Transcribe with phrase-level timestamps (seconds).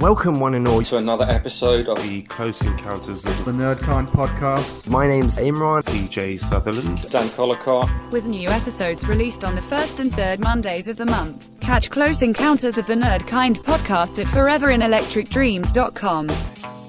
[0.00, 4.88] Welcome, one and all, to another episode of the Close Encounters of the Nerdkind podcast.
[4.88, 5.82] My name's Imran.
[5.82, 7.06] TJ Sutherland.
[7.10, 7.90] Dan Collicott.
[8.10, 11.50] With new episodes released on the first and third Mondays of the month.
[11.60, 16.79] Catch Close Encounters of the Nerdkind podcast at foreverinelectricdreams.com.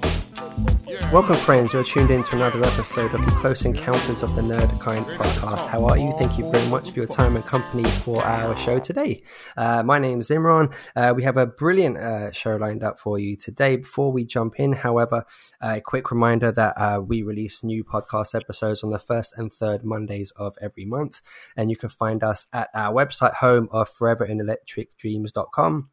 [0.92, 1.72] Welcome, friends.
[1.72, 5.66] You're tuned in to another episode of the Close Encounters of the Nerd Kind podcast.
[5.66, 6.12] How are you?
[6.18, 9.22] Thank you very much for your time and company for our show today.
[9.56, 10.70] Uh, my name is Imran.
[10.94, 13.76] Uh, we have a brilliant uh, show lined up for you today.
[13.76, 15.24] Before we jump in, however,
[15.62, 19.84] a quick reminder that uh, we release new podcast episodes on the first and third
[19.84, 21.22] Mondays of every month.
[21.56, 25.88] And you can find us at our website home of foreverinelectricdreams.com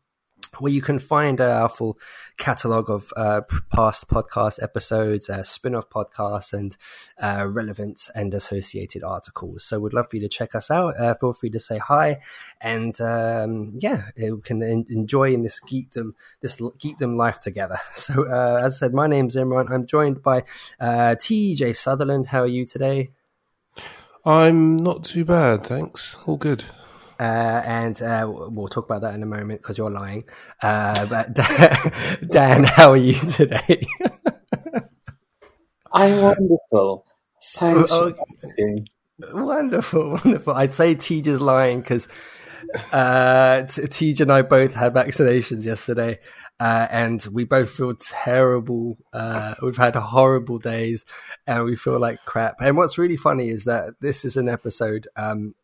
[0.58, 1.98] where you can find uh, our full
[2.38, 3.41] catalog of uh,
[3.73, 6.77] past podcast episodes, uh, spin off podcasts, and
[7.22, 9.63] uh, relevant and associated articles.
[9.63, 10.99] So, we'd love for you to check us out.
[10.99, 12.20] Uh, feel free to say hi,
[12.62, 17.77] and um, yeah, we can en- enjoy in this geekdom, this geekdom life together.
[18.00, 19.70] So, uh, as I said, my name's Imran.
[19.70, 20.44] I'm joined by
[20.80, 22.27] TJ Sutherland.
[22.27, 23.09] How are you today?
[24.25, 26.17] I'm not too bad, thanks.
[26.25, 26.64] All good.
[27.20, 30.23] Uh, and uh, we'll talk about that in a moment because you're lying.
[30.64, 31.34] Uh, but
[32.30, 33.86] Dan, how are you today?
[35.92, 37.06] I'm wonderful.
[37.56, 37.92] Thanks.
[37.92, 38.14] Oh,
[39.34, 40.53] wonderful, wonderful.
[40.53, 42.08] I'd say TJ's lying because
[42.94, 46.20] uh, TJ and I both had vaccinations yesterday.
[46.59, 48.98] Uh, and we both feel terrible.
[49.14, 51.06] Uh, we've had horrible days
[51.48, 52.56] and we feel like crap.
[52.59, 55.56] And what's really funny is that this is an episode um,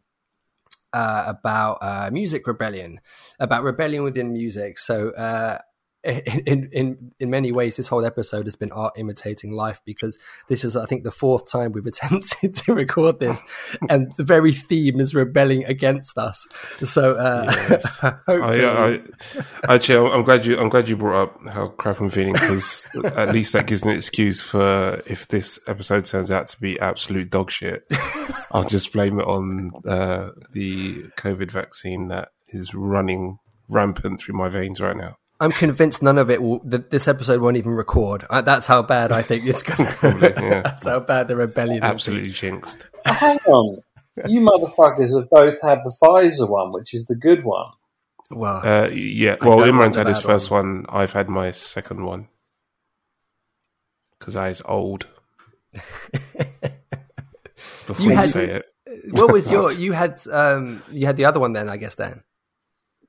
[0.95, 3.01] uh, about uh, music rebellion,
[3.37, 4.79] about rebellion within music.
[4.79, 5.59] So, uh,
[6.05, 10.63] in, in in many ways, this whole episode has been art imitating life because this
[10.63, 13.41] is, I think, the fourth time we've attempted to record this,
[13.89, 16.47] and the very theme is rebelling against us.
[16.83, 18.03] So, uh, yes.
[18.03, 19.01] I, I,
[19.67, 23.31] actually, I'm glad you I'm glad you brought up how crap I'm feeling because at
[23.31, 27.51] least that gives an excuse for if this episode turns out to be absolute dog
[27.51, 27.83] shit,
[28.51, 33.37] I'll just blame it on uh, the COVID vaccine that is running
[33.67, 35.17] rampant through my veins right now.
[35.45, 36.59] I'm convinced none of it will.
[36.63, 38.25] That this episode won't even record.
[38.29, 39.89] Uh, that's how bad I think it's going.
[39.91, 40.61] Probably, yeah.
[40.61, 41.83] that's how bad the rebellion.
[41.83, 42.87] Absolutely jinxed.
[43.05, 43.77] hang on,
[44.27, 47.67] you motherfuckers have both had the Pfizer one, which is the good one.
[48.31, 49.37] Well, uh, yeah.
[49.39, 50.77] Well, Imran's had his first one.
[50.77, 50.85] one.
[50.89, 52.27] I've had my second one
[54.17, 55.05] because I was old.
[57.85, 58.65] Before you, had, say it,
[59.11, 59.71] what was your?
[59.71, 61.93] You had um, you had the other one then, I guess.
[61.93, 62.23] Then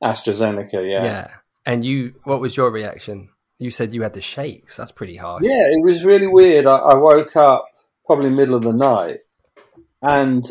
[0.04, 0.86] AstraZeneca.
[0.86, 1.02] Yeah.
[1.02, 1.30] Yeah.
[1.66, 3.28] And you, what was your reaction?
[3.58, 4.76] You said you had the shakes.
[4.76, 5.44] That's pretty hard.
[5.44, 6.66] Yeah, it was really weird.
[6.66, 7.66] I, I woke up
[8.06, 9.18] probably middle of the night,
[10.00, 10.44] and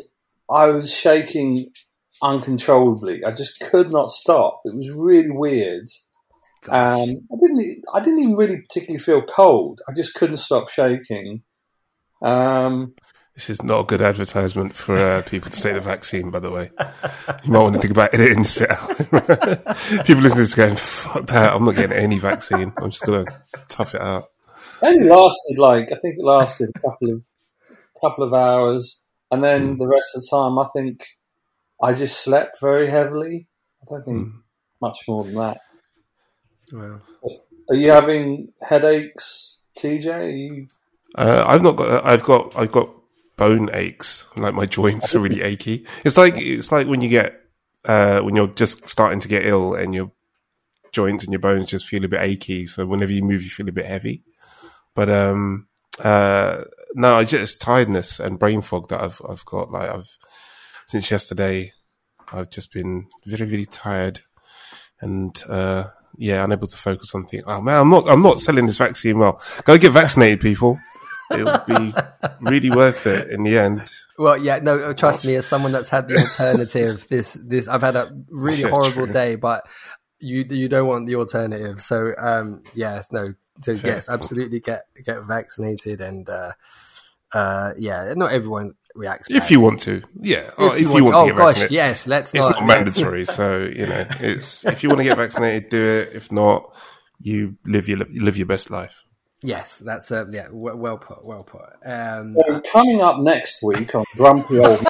[0.49, 1.71] I was shaking
[2.21, 3.23] uncontrollably.
[3.23, 4.61] I just could not stop.
[4.65, 5.87] It was really weird.
[6.67, 7.83] Um, I didn't.
[7.93, 9.81] I didn't even really particularly feel cold.
[9.87, 11.43] I just couldn't stop shaking.
[12.21, 12.95] Um,
[13.35, 16.49] this is not a good advertisement for uh, people to say the vaccine, by the
[16.49, 16.71] way.
[17.43, 18.87] You might want to think about editing this bit out.
[20.05, 22.71] people listening to this going, fuck that, I'm not getting any vaccine.
[22.77, 23.33] I'm just going to
[23.67, 24.29] tough it out.
[24.81, 27.23] It only lasted like, I think it lasted a couple of,
[28.01, 29.05] couple of hours.
[29.29, 29.79] And then mm.
[29.79, 31.03] the rest of the time, I think
[31.83, 33.47] I just slept very heavily.
[33.81, 34.33] I don't think mm.
[34.81, 35.57] much more than that.
[36.71, 37.01] Well,
[37.69, 40.37] Are you having headaches, TJ?
[40.37, 40.67] You...
[41.15, 42.05] Uh, I've not got.
[42.05, 42.55] I've got.
[42.55, 42.89] I've got
[43.37, 45.85] bone aches, like my joints are really achy.
[46.03, 47.41] It's like it's like when you get
[47.85, 50.11] uh, when you're just starting to get ill and your
[50.91, 52.67] joints and your bones just feel a bit achy.
[52.67, 54.23] So whenever you move, you feel a bit heavy.
[54.93, 55.67] But um,
[56.03, 56.63] uh,
[56.93, 59.71] no, it's just tiredness and brain fog that I've I've got.
[59.71, 60.17] Like I've
[60.87, 61.73] since yesterday,
[62.31, 64.21] I've just been very very tired
[65.01, 67.43] and uh, yeah, unable to focus on things.
[67.45, 69.41] Oh man, I'm not I'm not selling this vaccine well.
[69.65, 70.79] Go get vaccinated, people
[71.31, 71.93] it'll be
[72.41, 73.89] really worth it in the end.
[74.17, 77.95] Well, yeah, no, trust me, as someone that's had the alternative, this this I've had
[77.95, 79.13] a really yeah, horrible true.
[79.13, 79.67] day, but
[80.19, 81.81] you you don't want the alternative.
[81.81, 83.95] So um, yeah, no, so Fair.
[83.95, 86.51] yes, absolutely get get vaccinated and uh,
[87.33, 89.29] uh, yeah, not everyone reacts.
[89.29, 90.37] If you want to, yeah.
[90.37, 92.07] If, oh, if you, want, want to, oh, get gosh, vaccinated, yes.
[92.07, 92.33] Let's.
[92.33, 95.83] It's not, not mandatory, so you know, it's if you want to get vaccinated, do
[95.83, 96.15] it.
[96.15, 96.75] If not,
[97.19, 99.04] you live your live your best life.
[99.41, 101.69] Yes, that's uh, yeah, w- well put, well put.
[101.85, 104.79] Um, so coming up next week on Grumpy Old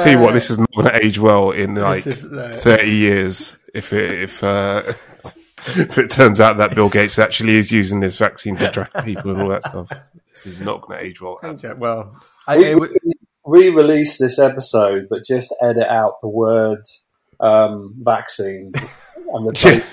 [0.00, 2.90] Tell you what, this is not going to age well in like is, uh, thirty
[2.90, 3.58] years.
[3.74, 4.82] If it, if uh,
[5.58, 9.32] if it turns out that Bill Gates actually is using this vaccine to track people
[9.32, 9.90] and all that stuff,
[10.30, 11.38] this is not going to age well.
[11.62, 12.16] Yeah, well,
[12.48, 12.88] I, we,
[13.44, 16.82] re-release this episode, but just edit out the word
[17.40, 18.72] um, vaccine
[19.32, 19.86] and replaced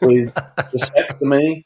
[0.00, 1.64] with vasectomy.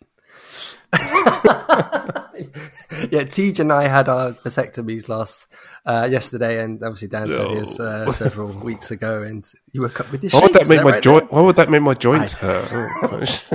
[3.11, 5.47] yeah, TJ and I had our vasectomies last
[5.87, 10.11] uh, yesterday, and obviously Dan had his uh, several weeks ago, and you woke up
[10.11, 10.33] with this.
[10.33, 11.33] Why would that make is my right, joint?
[11.33, 12.69] Why would that make my joints hurt?
[12.73, 13.43] Oh, gosh.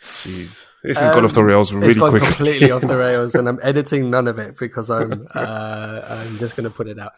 [0.00, 2.28] Jeez, this has gone off the rails really it's gone quickly.
[2.28, 6.56] completely off the rails, and I'm editing none of it because I'm uh, I'm just
[6.56, 7.12] going to put it out.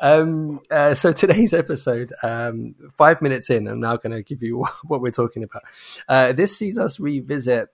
[0.00, 4.66] Um, uh, so today's episode, um, five minutes in, I'm now going to give you
[4.84, 5.62] what we're talking about.
[6.08, 7.68] Uh, this sees us revisit.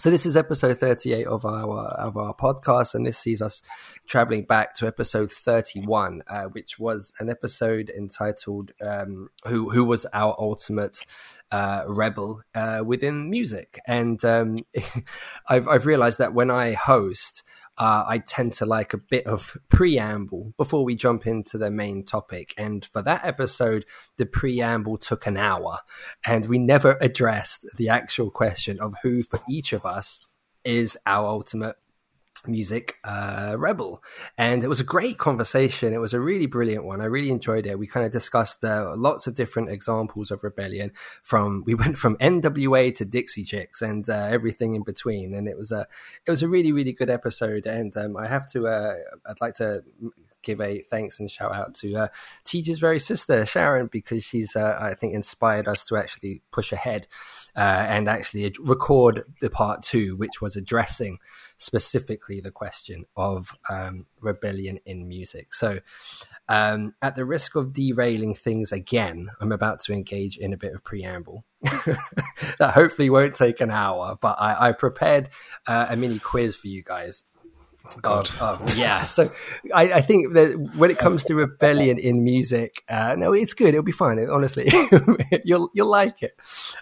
[0.00, 3.62] So this is episode 38 of our of our podcast, and this sees us
[4.06, 10.06] traveling back to episode 31, uh, which was an episode entitled um, "Who Who Was
[10.12, 11.04] Our Ultimate
[11.50, 14.64] uh, Rebel uh, Within Music." And um,
[15.48, 17.42] I've I've realized that when I host,
[17.78, 22.04] uh, I tend to like a bit of preamble before we jump into the main
[22.04, 22.52] topic.
[22.58, 23.86] And for that episode,
[24.16, 25.78] the preamble took an hour,
[26.26, 30.20] and we never addressed the actual question of who, for each of us,
[30.64, 31.76] is our ultimate
[32.46, 34.02] music uh, rebel.
[34.36, 35.92] And it was a great conversation.
[35.92, 37.00] It was a really brilliant one.
[37.00, 37.78] I really enjoyed it.
[37.78, 40.92] We kind of discussed uh, lots of different examples of rebellion
[41.22, 45.34] from we went from nwa to dixie chicks and uh, everything in between.
[45.34, 45.86] And it was a
[46.26, 47.66] it was a really really good episode.
[47.66, 48.94] And um, i have to uh,
[49.26, 49.82] i'd like to
[50.42, 52.08] give a thanks and shout out to uh,
[52.44, 57.06] TJ's very sister Sharon because she's uh, I think inspired us to actually push ahead
[57.56, 61.18] uh, and actually record the part two, which was addressing
[61.58, 65.52] specifically the question of um, rebellion in music.
[65.52, 65.80] So,
[66.48, 70.72] um, at the risk of derailing things again, I'm about to engage in a bit
[70.72, 75.28] of preamble that hopefully won't take an hour, but I, I prepared
[75.66, 77.24] uh, a mini quiz for you guys.
[78.40, 79.30] Of, of- yeah, so
[79.74, 83.68] I, I think that when it comes to rebellion in music, uh, no, it's good.
[83.70, 84.18] It'll be fine.
[84.30, 84.70] Honestly,
[85.44, 86.36] you'll you'll like it.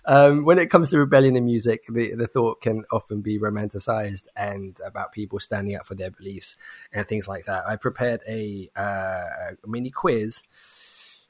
[0.04, 4.26] Um, when it comes to rebellion in music, the, the thought can often be romanticized
[4.36, 6.56] and about people standing up for their beliefs
[6.92, 7.66] and things like that.
[7.66, 10.42] I prepared a, uh, a mini quiz,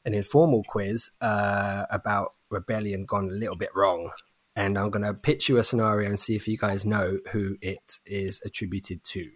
[0.05, 4.11] an informal quiz uh, about rebellion gone a little bit wrong.
[4.55, 7.58] And I'm going to pitch you a scenario and see if you guys know who
[7.61, 9.31] it is attributed to.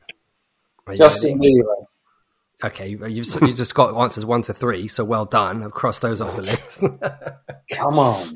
[0.91, 1.55] Are you Justin ready?
[1.63, 1.87] Bieber.
[2.63, 5.63] Okay, you- you've you just got answers one to three, so well done.
[5.65, 6.85] I've crossed those off the list.
[7.75, 8.35] Come on.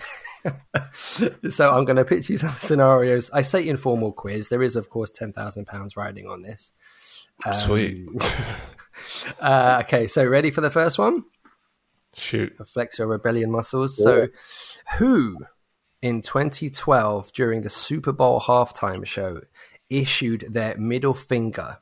[1.51, 3.31] so I'm going to pitch you some scenarios.
[3.33, 4.49] I say informal quiz.
[4.49, 6.73] There is, of course, ten thousand pounds riding on this.
[7.45, 8.09] Um, Sweet.
[9.41, 11.25] Uh, okay, so ready for the first one?
[12.15, 12.57] Shoot.
[12.67, 13.97] Flex your rebellion muscles.
[13.97, 14.29] So,
[14.99, 15.39] who
[16.01, 19.41] in 2012 during the Super Bowl halftime show
[19.91, 21.79] issued their middle finger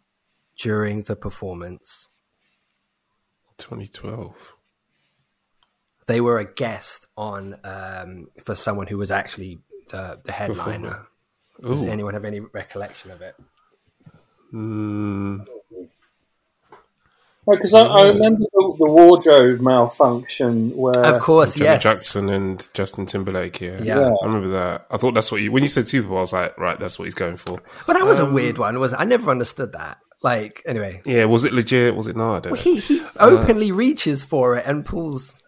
[0.63, 2.09] during the performance?
[3.59, 4.35] 2012.
[6.07, 9.61] They were a guest on um, for someone who was actually
[9.91, 11.07] the, the headliner.
[11.61, 11.87] Does Ooh.
[11.89, 13.35] anyone have any recollection of it?
[14.53, 15.47] Mm,
[17.49, 21.83] Because I, I remember the, the wardrobe malfunction where Of course, Janet yes.
[21.83, 23.61] Jackson and Justin Timberlake.
[23.61, 23.81] Yeah.
[23.83, 24.13] Yeah.
[24.23, 24.87] I remember that.
[24.91, 25.53] I thought that's what you.
[25.53, 27.63] When you said Super Bowl, I was like, right, that's what he's going for.
[27.87, 28.97] But that was Um, a weird one, was it?
[29.01, 29.99] I never understood that.
[30.23, 31.25] Like, anyway, Yeah.
[31.25, 31.95] Was it legit?
[31.97, 32.35] Was it not?
[32.37, 32.59] I don't know.
[32.61, 35.41] he, he openly reaches for it and pulls.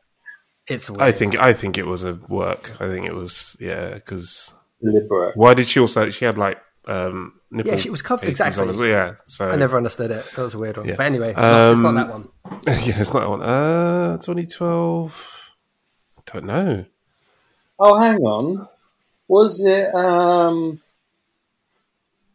[0.66, 1.02] It's weird.
[1.02, 2.72] I think I think it was a work.
[2.80, 3.94] I think it was yeah.
[3.94, 5.36] Because deliberate.
[5.36, 6.10] why did she also?
[6.10, 7.70] She had like um nipple.
[7.72, 8.62] Yeah, she was covered- pasties exactly.
[8.62, 9.12] on as well, Yeah.
[9.26, 10.24] So I never understood it.
[10.34, 10.88] That was a weird one.
[10.88, 10.96] Yeah.
[10.96, 12.28] But anyway, not- it's not Um, that one.
[12.66, 13.42] yeah, it's not that one.
[13.42, 15.54] Uh, 2012.
[16.32, 16.84] Don't know.
[17.78, 18.68] Oh, hang on.
[19.28, 19.94] Was it?
[19.94, 20.80] um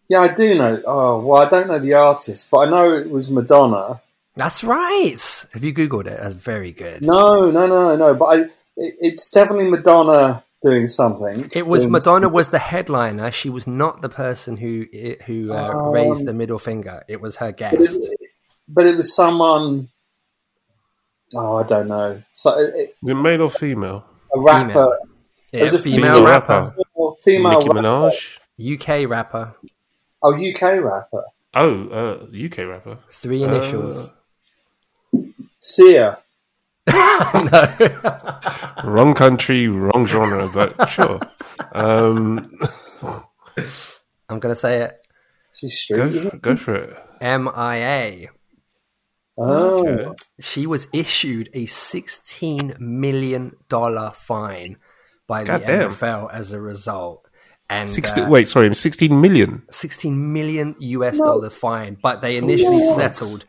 [0.09, 0.81] Yeah, I do know.
[0.85, 4.01] Oh, well, I don't know the artist, but I know it was Madonna.
[4.35, 5.45] That's right.
[5.53, 6.19] Have you Googled it?
[6.19, 7.03] That's very good.
[7.05, 8.15] No, no, no, no.
[8.15, 8.35] But I,
[8.77, 11.49] it, it's definitely Madonna doing something.
[11.53, 13.31] It was Doing- Madonna was the headliner.
[13.31, 14.85] She was not the person who
[15.25, 17.03] who uh, Um, raised the middle finger.
[17.07, 18.03] It was her But guest.
[18.03, 18.19] it,
[18.67, 19.89] but it was someone.
[21.35, 22.23] Oh, I don't know.
[22.33, 24.05] So it, it- Is it male or female?
[24.35, 24.97] a rapper, Female.
[25.51, 27.81] Yeah, was a female, female rapper, or female Nicki rapper.
[27.81, 28.37] Minaj.
[29.03, 29.55] UK rapper,
[30.21, 31.23] Oh, UK rapper.
[31.53, 32.97] Oh, uh, UK rapper.
[33.11, 34.11] three initials.
[35.59, 36.19] Sia.
[38.83, 41.19] Wrong country, wrong genre, but sure.
[41.73, 42.57] Um,
[44.29, 44.99] I'm gonna say it.
[45.53, 45.97] She's street.
[45.97, 46.97] go, go for it.
[47.21, 48.29] MIA.
[49.37, 50.15] Oh, Okay.
[50.39, 54.77] She was issued a 16 million dollar fine
[55.27, 55.91] by the Goddamn.
[55.91, 57.28] NFL as a result.
[57.69, 59.63] And 16, uh, wait, sorry, 16 million.
[59.69, 63.45] 16 million US dollar fine, but they initially settled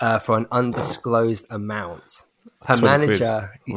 [0.00, 2.24] uh, for an undisclosed amount.
[2.66, 3.52] Her manager.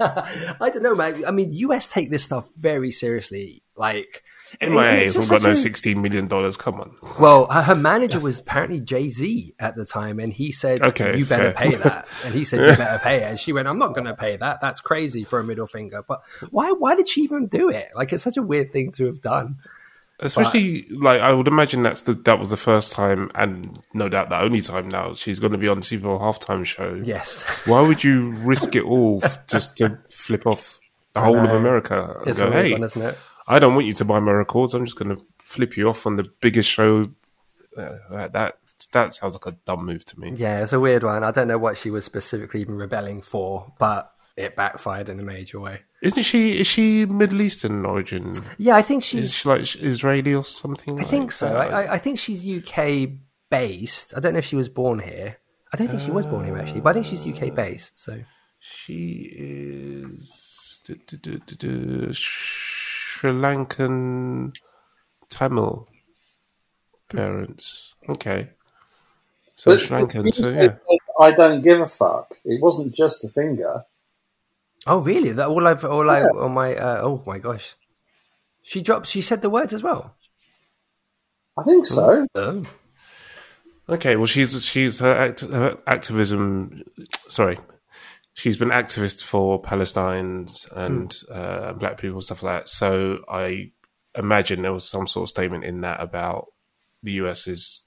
[0.00, 1.24] I don't know, man.
[1.26, 3.62] I mean, US take this stuff very seriously.
[3.76, 4.22] Like,
[4.60, 6.56] has just got no sixteen million dollars.
[6.56, 6.94] Come on.
[7.18, 11.16] Well, her, her manager was apparently Jay Z at the time, and he said, Okay,
[11.16, 11.70] you better fair.
[11.70, 14.06] pay that." And he said, "You better pay it." And she went, "I'm not going
[14.06, 14.60] to pay that.
[14.60, 16.72] That's crazy for a middle finger." But why?
[16.72, 17.88] Why did she even do it?
[17.94, 19.56] Like, it's such a weird thing to have done.
[20.22, 24.30] Especially like I would imagine that's the that was the first time and no doubt
[24.30, 27.00] the only time now she's going to be on the Super Bowl halftime show.
[27.04, 30.78] Yes, Why would you risk it all f- just to flip off
[31.14, 31.50] the whole of.
[31.50, 33.18] America and it's go, "Hey, one, isn't it?
[33.48, 34.74] I don't want you to buy my records.
[34.74, 37.10] I'm just going to flip you off on the biggest show."
[37.76, 37.96] Uh,
[38.28, 38.56] that
[38.92, 40.34] that sounds like a dumb move to me.
[40.36, 41.24] Yeah, it's a weird one.
[41.24, 45.22] I don't know what she was specifically even rebelling for, but it backfired in a
[45.22, 45.80] major way.
[46.00, 46.58] Isn't she?
[46.60, 48.34] Is she Middle Eastern origin?
[48.58, 50.98] Yeah, I think she's Is she like Israeli or something?
[51.00, 51.56] I think so.
[51.56, 53.10] I, I, I think she's UK
[53.50, 54.14] based.
[54.16, 55.38] I don't know if she was born here.
[55.72, 57.98] I don't think she was born here actually, but I think she's UK based.
[57.98, 58.22] So
[58.58, 64.54] She is du- du- du- du- du- Sri Lankan
[65.30, 65.88] Tamil
[67.08, 67.94] parents.
[68.08, 68.50] Okay.
[69.54, 70.76] So But- Sri Lankan, but so yeah.
[71.20, 72.34] I don't give a fuck.
[72.44, 73.84] It wasn't just a finger.
[74.86, 75.32] Oh really?
[75.32, 77.74] That all I've all I on my uh, oh my gosh.
[78.62, 79.08] She dropped.
[79.08, 80.16] She said the words as well.
[81.58, 82.26] I think so.
[82.34, 82.64] Oh,
[83.88, 86.82] Okay, well she's she's her, act, her activism
[87.28, 87.58] sorry.
[88.34, 92.68] She's been activist for Palestine and uh, black people and stuff like that.
[92.68, 93.72] So I
[94.16, 96.46] imagine there was some sort of statement in that about
[97.02, 97.82] the US's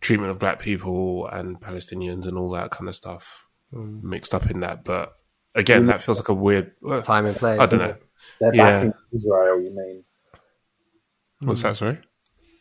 [0.00, 4.60] treatment of black people and Palestinians and all that kind of stuff mixed up in
[4.60, 4.84] that.
[4.84, 5.14] But
[5.54, 6.72] again, that feels like a weird.
[6.80, 7.58] well, time and place.
[7.60, 7.96] I don't know.
[8.40, 8.80] They're Yeah.
[8.80, 10.04] backing Israel, you mean?
[11.44, 11.76] What's that?
[11.76, 11.98] Sorry.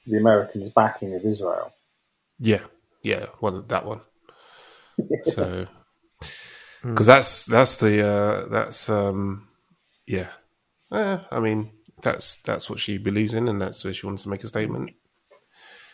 [0.05, 1.72] The Americans backing of Israel.
[2.39, 2.63] Yeah,
[3.03, 4.01] yeah, one that one.
[5.25, 5.67] So,
[6.81, 9.48] because that's that's the uh, that's um
[10.08, 10.29] yeah,
[10.91, 14.29] Eh, I mean that's that's what she believes in, and that's where she wants to
[14.29, 14.91] make a statement.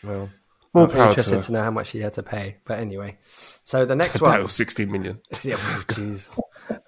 [0.02, 0.30] Well,
[0.76, 2.56] More I'll be to interested to know how much she had to pay.
[2.64, 3.16] But anyway,
[3.64, 4.32] so the next one.
[4.90, 5.20] million.
[5.44, 5.56] Yeah,
[5.88, 6.38] jeez.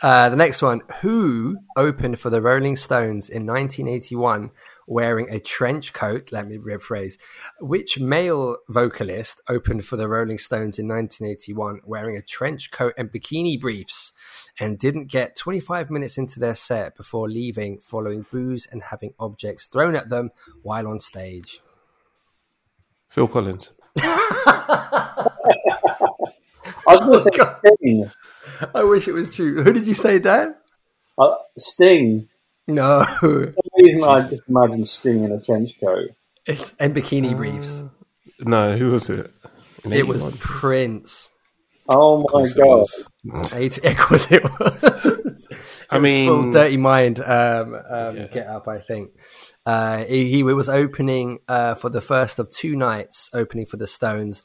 [0.03, 0.83] Uh, the next one.
[1.01, 4.51] Who opened for the Rolling Stones in 1981
[4.87, 6.33] wearing a trench coat?
[6.33, 7.17] Let me rephrase.
[7.61, 13.11] Which male vocalist opened for the Rolling Stones in 1981 wearing a trench coat and
[13.11, 14.13] bikini briefs
[14.61, 19.67] and didn't get 25 minutes into their set before leaving following booze and having objects
[19.67, 20.31] thrown at them
[20.63, 21.61] while on stage?
[23.09, 23.73] Phil Collins.
[24.03, 25.27] I
[26.87, 28.11] was going to say Sting.
[28.75, 29.63] I wish it was true.
[29.63, 30.55] Who did you say, Dan?
[31.19, 32.29] Uh, Sting.
[32.67, 36.11] No, For some reason, I just imagine Sting in a trench coat.
[36.47, 37.83] it's and bikini briefs.
[38.41, 39.31] No, who was it?
[39.85, 40.39] In It was 81?
[40.39, 41.31] Prince.
[41.89, 42.67] Oh my god!
[43.25, 43.53] was.
[43.55, 45.49] Eight, it was it was.
[45.91, 47.21] I mean- full dirty mind.
[47.21, 49.13] Um, um, Get up, I think.
[49.69, 53.87] Uh, he, he was opening uh, for the first of two nights, opening for the
[53.87, 54.43] Stones,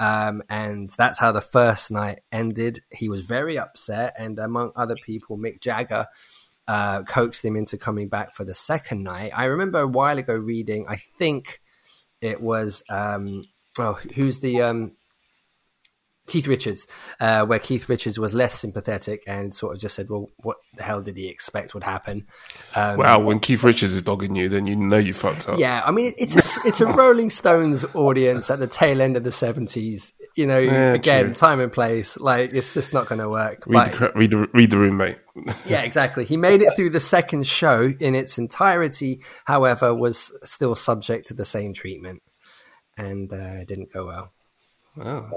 [0.00, 2.82] um, and that's how the first night ended.
[2.90, 6.08] He was very upset, and among other people, Mick Jagger
[6.66, 9.30] uh, coaxed him into coming back for the second night.
[9.32, 10.86] I remember a while ago reading.
[10.88, 11.60] I think
[12.20, 13.44] it was um,
[13.78, 14.96] oh, who's the um,
[16.26, 16.86] Keith Richards,
[17.20, 20.82] uh, where Keith Richards was less sympathetic and sort of just said, "Well, what the
[20.82, 22.26] hell did he expect would happen?"
[22.74, 25.58] Um, Wow, when Keith Richards is dogging you, then you know you fucked up.
[25.58, 26.38] yeah, I mean, it's a,
[26.68, 30.12] it's a Rolling Stones audience at the tail end of the seventies.
[30.36, 31.34] You know, Yeah, again, true.
[31.34, 32.18] time and place.
[32.18, 33.62] Like, it's just not going to work.
[33.66, 35.18] Read, But- the, read, the, read the room, mate.
[35.66, 36.24] yeah, exactly.
[36.24, 39.20] He made it through the second show in its entirety.
[39.44, 42.20] However, was still subject to the same treatment,
[42.96, 44.32] and uh, didn't go well.
[44.96, 45.30] Wow.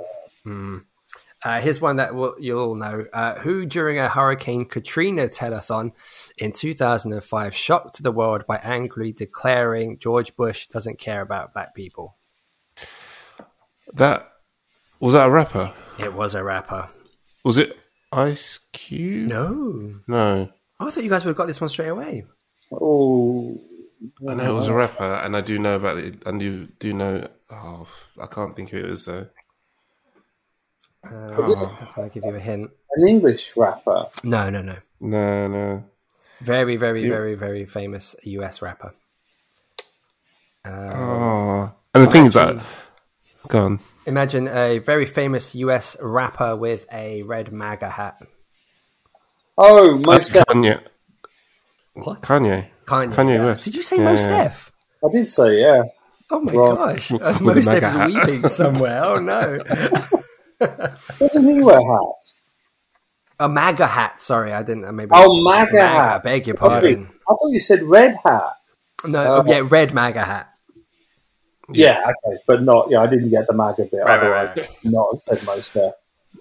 [1.45, 3.05] Uh, here's one that will, you'll all know.
[3.13, 5.91] Uh, who, during a Hurricane Katrina telethon
[6.37, 12.17] in 2005, shocked the world by angrily declaring George Bush doesn't care about black people?
[13.93, 14.31] That
[14.99, 15.73] was that a rapper?
[15.99, 16.89] It was a rapper.
[17.45, 17.77] Was it
[18.11, 19.29] Ice Cube?
[19.29, 19.99] No.
[20.07, 20.49] No.
[20.79, 22.25] I thought you guys would have got this one straight away.
[22.71, 23.61] Oh,
[24.27, 26.21] I know it was a rapper, and I do know about it.
[26.25, 27.27] And you do know.
[27.49, 27.87] Oh,
[28.21, 29.27] I can't think of it as though.
[31.11, 32.71] Uh, Oh, how can I give you a hint?
[32.95, 34.07] an English rapper.
[34.23, 34.75] No, no, no.
[34.99, 35.83] no, no.
[36.41, 38.91] Very, very, very, very famous US rapper.
[40.65, 42.57] Uh, Oh, and the thing is that.
[43.47, 43.79] Go on.
[44.05, 48.17] imagine a very famous US rapper with a red MAGA hat.
[49.57, 50.81] Oh, most def- Kanye.
[51.93, 52.21] What?
[52.21, 52.67] Kanye.
[52.85, 53.13] Kanye.
[53.13, 53.45] Kanye yeah.
[53.45, 53.63] West.
[53.65, 54.43] Did you say Yeah, Most yeah.
[54.43, 54.71] Def?
[55.03, 55.83] I did say yeah.
[56.29, 57.11] Oh my Well, gosh.
[57.11, 59.03] Uh, Most the Def is weeping somewhere.
[59.03, 59.63] Oh no.
[60.59, 62.33] Doesn't he wear hats?
[63.39, 64.19] A MAGA hat.
[64.21, 64.85] Sorry, I didn't.
[64.85, 65.11] uh, Maybe.
[65.13, 66.15] Oh, MAGA hat.
[66.15, 67.07] I Beg your pardon.
[67.29, 68.53] I thought you said red hat.
[69.05, 69.43] No, Oh.
[69.45, 70.49] yeah, red MAGA hat.
[71.69, 72.87] Yeah, okay, but not.
[72.89, 73.97] Yeah, I didn't get the MAGA bit.
[73.97, 74.69] Right, right, otherwise, right.
[74.85, 75.93] I not have said most stuff.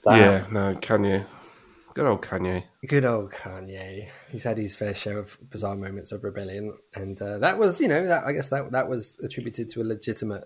[0.09, 0.19] Damn.
[0.19, 1.27] Yeah, no, Kanye.
[1.95, 2.65] Good old Kanye.
[2.87, 4.09] Good old Kanye.
[4.31, 7.89] He's had his fair share of bizarre moments of rebellion, and uh, that was, you
[7.89, 10.45] know, that I guess that that was attributed to a legitimate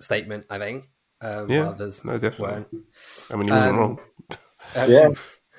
[0.00, 0.46] statement.
[0.48, 0.84] I think.
[1.20, 2.54] Um, Yeah, others no, definitely.
[2.54, 2.68] weren't.
[3.30, 4.00] I mean, he wasn't Um, wrong.
[4.76, 5.08] Uh, Yeah.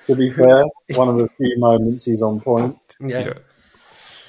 [0.06, 0.64] To be fair,
[0.96, 2.78] one of the few moments he's on point.
[3.00, 3.18] yeah.
[3.26, 3.32] Yeah.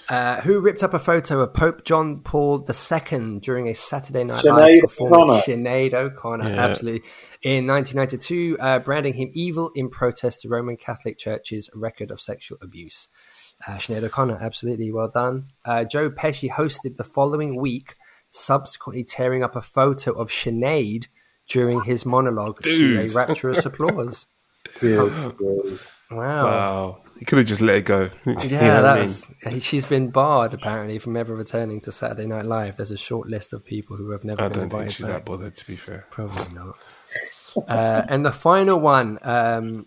[0.10, 4.44] Uh, who ripped up a photo of Pope John Paul II during a Saturday Night
[4.44, 5.22] Sinead Live performance?
[5.22, 5.42] O'Connor.
[5.64, 6.66] Sinead O'Connor, Yeah.
[6.66, 7.10] absolutely.
[7.44, 12.58] In 1992, uh, branding him evil in protest to Roman Catholic Church's record of sexual
[12.62, 13.08] abuse.
[13.66, 15.46] Uh, Sinead O'Connor, absolutely well done.
[15.64, 17.96] Uh, Joe Pesci hosted the following week,
[18.32, 21.06] subsequently tearing up a photo of Sinead
[21.52, 23.08] during his monologue Dude.
[23.10, 24.28] to a rapturous applause.
[26.12, 26.44] Wow.
[26.44, 26.98] Wow.
[27.20, 28.10] He could have just let it go.
[28.26, 29.04] You know Yeah, what I mean?
[29.54, 29.64] was.
[29.64, 32.78] She's been barred apparently from ever returning to Saturday Night Live.
[32.78, 35.14] There's a short list of people who have never I don't think she's back.
[35.16, 36.06] that bothered, to be fair.
[36.10, 36.76] Probably not.
[37.68, 39.86] uh, and the final one, um,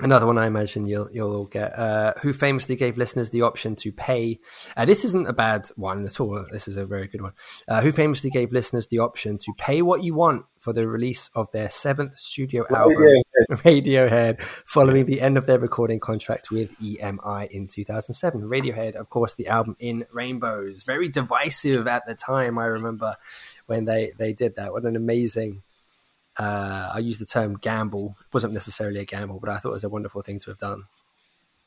[0.00, 1.78] another one I imagine you'll you'll all get.
[1.78, 4.40] Uh, who famously gave listeners the option to pay?
[4.76, 6.46] Uh, this isn't a bad one at all.
[6.50, 7.32] This is a very good one.
[7.66, 11.30] Uh, who famously gave listeners the option to pay what you want for the release
[11.34, 13.62] of their seventh studio album, Radiohead.
[13.62, 18.42] Radiohead, following the end of their recording contract with EMI in 2007.
[18.42, 22.58] Radiohead, of course, the album In Rainbows, very divisive at the time.
[22.58, 23.16] I remember
[23.66, 24.72] when they they did that.
[24.72, 25.62] What an amazing.
[26.38, 28.16] Uh, I use the term gamble.
[28.20, 30.58] It wasn't necessarily a gamble, but I thought it was a wonderful thing to have
[30.58, 30.84] done.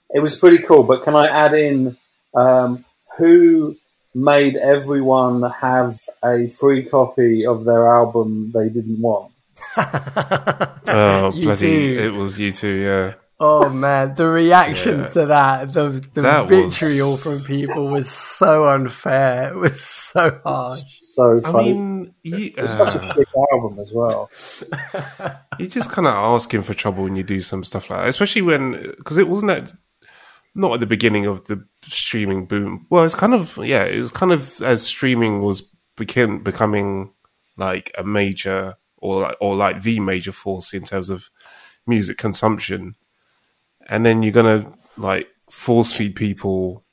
[0.10, 1.98] It was pretty cool, but can I add in
[2.34, 2.86] um,
[3.18, 3.76] who
[4.14, 9.32] made everyone have a free copy of their album they didn't want?
[10.88, 11.96] Oh, You bloody.
[11.96, 12.02] too.
[12.02, 13.14] It was U2, yeah.
[13.44, 15.08] Oh man, the reaction Yeah.
[15.08, 19.52] to that, the the That was- vitriol from people was so unfair.
[19.54, 20.78] It was so hard.
[20.78, 21.74] So I funny.
[21.74, 24.30] mean, you, it's such a uh, sick album as well.
[25.60, 28.44] You're just kind of asking for trouble when you do some stuff like that, especially
[28.44, 29.74] when because it wasn't that
[30.54, 32.86] not at the beginning of the streaming boom.
[32.92, 35.64] Well, it's kind of yeah, it was kind of as streaming was
[35.98, 37.12] became becoming
[37.58, 41.30] like a major or or like the major force in terms of
[41.88, 42.96] music consumption,
[43.90, 46.84] and then you're gonna like force feed people.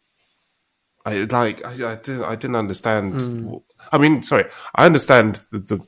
[1.06, 3.60] I like I, I didn't I didn't understand.
[3.92, 5.80] I mean, sorry, I understand the, the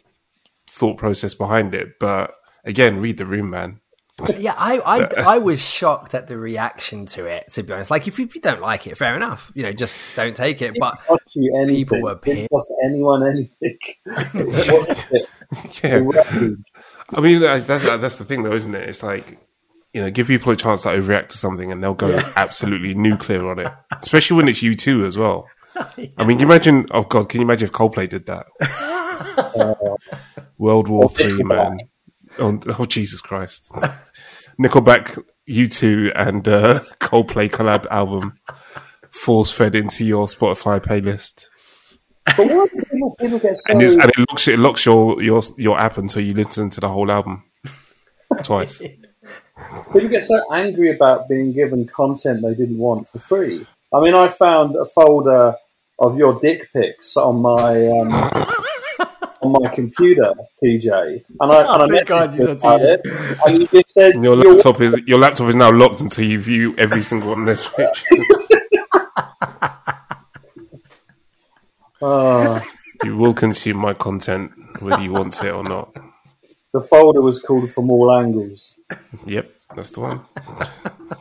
[0.69, 2.35] thought process behind it, but
[2.65, 3.81] again, read the room, man.
[4.39, 7.51] Yeah, I, I I was shocked at the reaction to it.
[7.53, 9.51] To be honest, like if you, if you don't like it, fair enough.
[9.55, 10.75] You know, just don't take it.
[10.79, 11.77] But cost you anything.
[11.77, 12.51] people were It pissed.
[12.51, 13.79] cost anyone anything.
[15.13, 15.29] It?
[15.83, 16.03] Yeah,
[17.15, 18.89] I mean uh, that's that's the thing, though, isn't it?
[18.89, 19.39] It's like
[19.93, 23.47] you know, give people a chance to overreact to something, and they'll go absolutely nuclear
[23.49, 23.73] on it.
[23.93, 25.49] Especially when it's U2 as well.
[26.19, 26.87] I mean, you imagine?
[26.91, 28.47] Oh God, can you imagine if Coldplay did that?
[30.59, 31.81] World War Three, man.
[32.39, 33.71] Oh, oh Jesus Christ!
[34.61, 38.39] Nickelback, U2, and uh, Coldplay collab album
[39.11, 41.47] force fed into your Spotify playlist.
[42.37, 43.55] But why do people, people so...
[43.69, 46.81] and, it's, and it locks it locks your your your app until you listen to
[46.81, 47.45] the whole album
[48.43, 48.83] twice.
[49.93, 53.67] People get so angry about being given content they didn't want for free.
[53.93, 55.55] I mean, I found a folder
[55.99, 58.13] of your dick pics on my um,
[59.43, 63.01] on my computer, TJ, and I, and I thank God you said about it,
[63.45, 66.75] and you just said your laptop is your laptop is now locked until you view
[66.79, 68.51] every single one of those pictures.
[72.03, 72.67] Ah,
[73.05, 75.95] you will consume my content whether you want it or not.
[76.73, 78.77] The folder was called "From All Angles."
[79.27, 80.21] Yep, that's the one.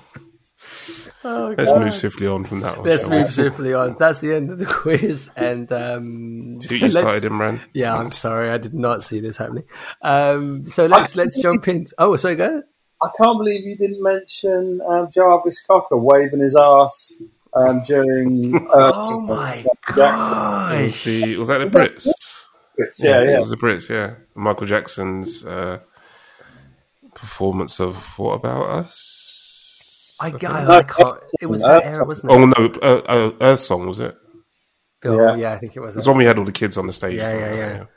[1.24, 1.82] oh, Let's God.
[1.82, 2.88] move swiftly on from that one.
[2.88, 3.18] Let's shall we?
[3.22, 3.96] move swiftly on.
[4.00, 5.30] That's the end of the quiz.
[5.36, 7.60] And um, See you let's- started, Imran.
[7.74, 9.64] Yeah, I'm sorry, I did not see this happening.
[10.02, 11.86] Um, so let's let's jump in.
[11.98, 12.64] Oh, sorry, go ahead.
[13.02, 17.22] I can't believe you didn't mention um, Jarvis Cocker waving his ass
[17.54, 18.68] um, during.
[18.70, 19.64] Uh, Oh my
[20.76, 22.08] It was, the, was that the Brits?
[23.00, 23.40] Yeah, It yeah.
[23.40, 24.16] was the Brits, yeah.
[24.36, 25.80] Michael Jackson's uh,
[27.14, 30.18] performance of What About Us?
[30.22, 30.42] I, think.
[30.42, 31.20] got, I can't.
[31.42, 32.36] It was that era, wasn't it?
[32.36, 34.16] Oh, no, uh, uh, Earth Song, was it?
[35.06, 35.36] Oh, Yeah.
[35.36, 35.96] yeah, I think it was.
[35.96, 37.16] It's when we had all the kids on the stage.
[37.18, 37.88] Yeah, or something yeah, like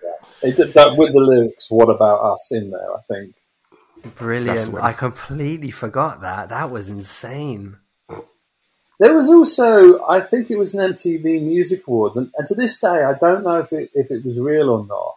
[0.40, 2.95] that, did that with the lyrics "What about us" in there.
[2.95, 3.35] I think.
[4.16, 4.75] Brilliant!
[4.77, 6.49] I completely forgot that.
[6.51, 7.77] That was insane.
[9.02, 12.78] There was also, I think it was an MTV Music Awards, and, and to this
[12.80, 15.16] day, I don't know if it, if it was real or not,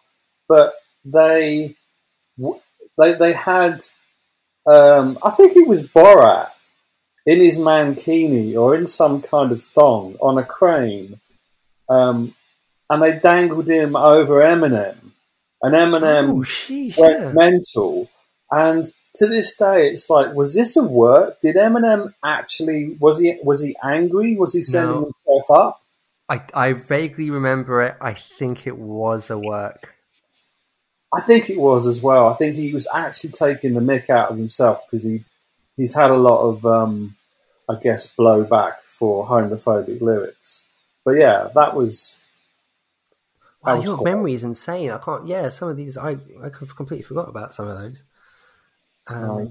[0.49, 0.73] but
[1.05, 1.75] they
[2.97, 3.85] they they had
[4.65, 6.49] um, I think it was Borat
[7.27, 11.19] in his mankini or in some kind of thong on a crane,
[11.87, 12.33] um,
[12.89, 15.11] and they dangled him over Eminem,
[15.61, 17.33] and Eminem Oh, sheesh, went yeah.
[17.35, 18.09] mental.
[18.49, 21.39] And to this day, it's like, was this a work?
[21.41, 24.35] Did Eminem actually was he was he angry?
[24.37, 25.05] Was he sending No.
[25.05, 25.81] himself up?
[26.27, 27.95] I, I vaguely remember it.
[28.01, 29.93] I think it was a work.
[31.13, 32.27] I think it was as well.
[32.29, 35.23] I think he was actually taking the mick out of himself because he
[35.77, 37.15] he's had a lot of, um,
[37.69, 40.67] I guess, blowback for homophobic lyrics.
[41.05, 42.19] But yeah, that was.
[43.63, 44.91] that Wow, was your memory is insane.
[44.91, 45.27] I can't.
[45.27, 48.03] Yeah, some of these I I completely forgot about some of those.
[49.13, 49.47] Um,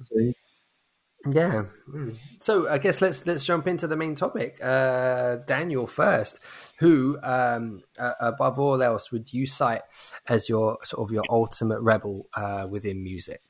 [1.27, 1.65] Yeah.
[1.89, 2.19] Mm.
[2.41, 4.59] So I guess let's let's jump into the main topic.
[4.63, 6.39] Uh, Daniel first,
[6.79, 9.83] who um, uh, above all else would you cite
[10.29, 13.41] as your sort of your ultimate rebel uh, within music?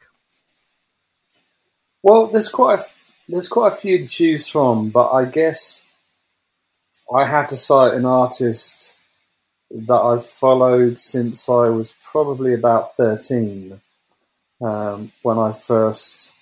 [2.02, 2.96] Well, there's quite a, f-
[3.28, 5.84] there's quite a few to choose from, but I guess
[7.12, 8.94] I had to cite an artist
[9.70, 13.80] that I've followed since I was probably about thirteen.
[14.60, 16.32] Um, when I first,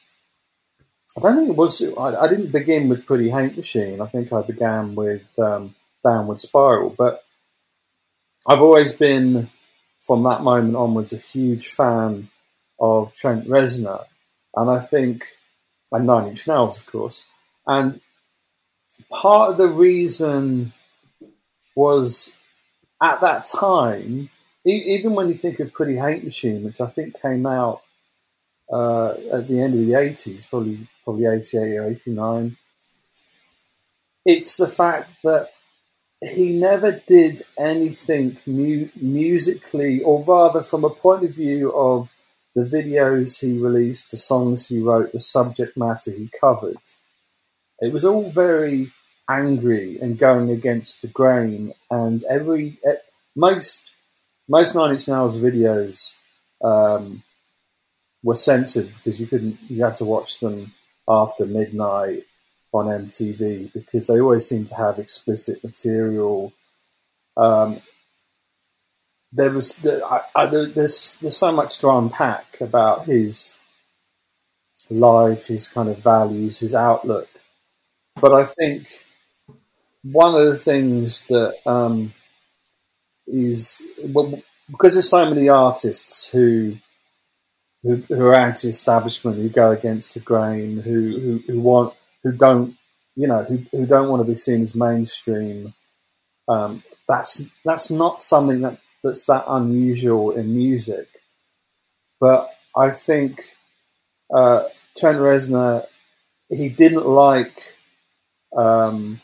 [1.16, 1.82] I don't think it was.
[1.82, 4.00] I, I didn't begin with Pretty Hate Machine.
[4.00, 7.24] I think I began with um, Downward Spiral, but
[8.48, 9.50] I've always been,
[10.00, 12.28] from that moment onwards, a huge fan
[12.78, 14.04] of Trent Reznor,
[14.56, 15.24] and I think
[15.92, 17.24] and Nine Inch Nails, of course.
[17.66, 18.00] And
[19.10, 20.72] part of the reason
[21.76, 22.38] was
[23.02, 24.30] at that time,
[24.66, 27.82] e- even when you think of Pretty Hate Machine, which I think came out
[28.72, 32.56] uh, at the end of the 80s, probably, probably 88 or 89,
[34.24, 35.50] it's the fact that
[36.22, 42.10] he never did anything mu- musically, or rather, from a point of view of
[42.54, 46.78] the videos he released, the songs he wrote, the subject matter he covered.
[47.80, 48.92] It was all very
[49.28, 51.72] angry and going against the grain.
[51.90, 52.78] And every
[53.34, 53.90] most
[54.48, 56.18] most Nine Inch Nails videos
[56.62, 57.22] um,
[58.22, 60.72] were censored because you couldn't you had to watch them
[61.08, 62.24] after midnight
[62.72, 66.52] on MTV because they always seem to have explicit material.
[67.36, 67.82] Um,
[69.32, 73.56] there was the, I, I, there, there's there's so much to unpack about his
[74.90, 77.28] life, his kind of values, his outlook.
[78.20, 78.86] But I think
[80.02, 82.12] one of the things that um,
[83.26, 86.76] is well, because there's so many artists who
[87.82, 92.76] who, who are anti-establishment, who go against the grain, who who, who want who don't
[93.16, 95.74] you know who, who don't want to be seen as mainstream.
[96.48, 101.08] Um, that's that's not something that that's that unusual in music.
[102.20, 103.40] But I think
[104.34, 104.64] uh,
[104.96, 105.86] Trent Reznor,
[106.48, 107.58] he didn't like
[108.56, 109.20] um,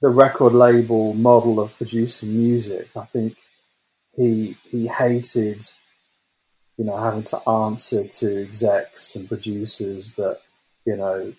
[0.00, 2.88] the record label model of producing music.
[2.96, 3.36] I think
[4.16, 5.64] he he hated,
[6.78, 10.40] you know, having to answer to execs and producers that,
[10.86, 11.34] you know,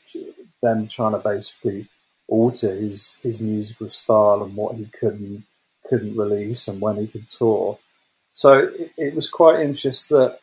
[0.61, 1.87] them trying to basically
[2.27, 5.45] alter his his musical style and what he couldn't
[5.89, 7.79] couldn't release and when he could tour.
[8.33, 10.39] So it, it was quite interesting that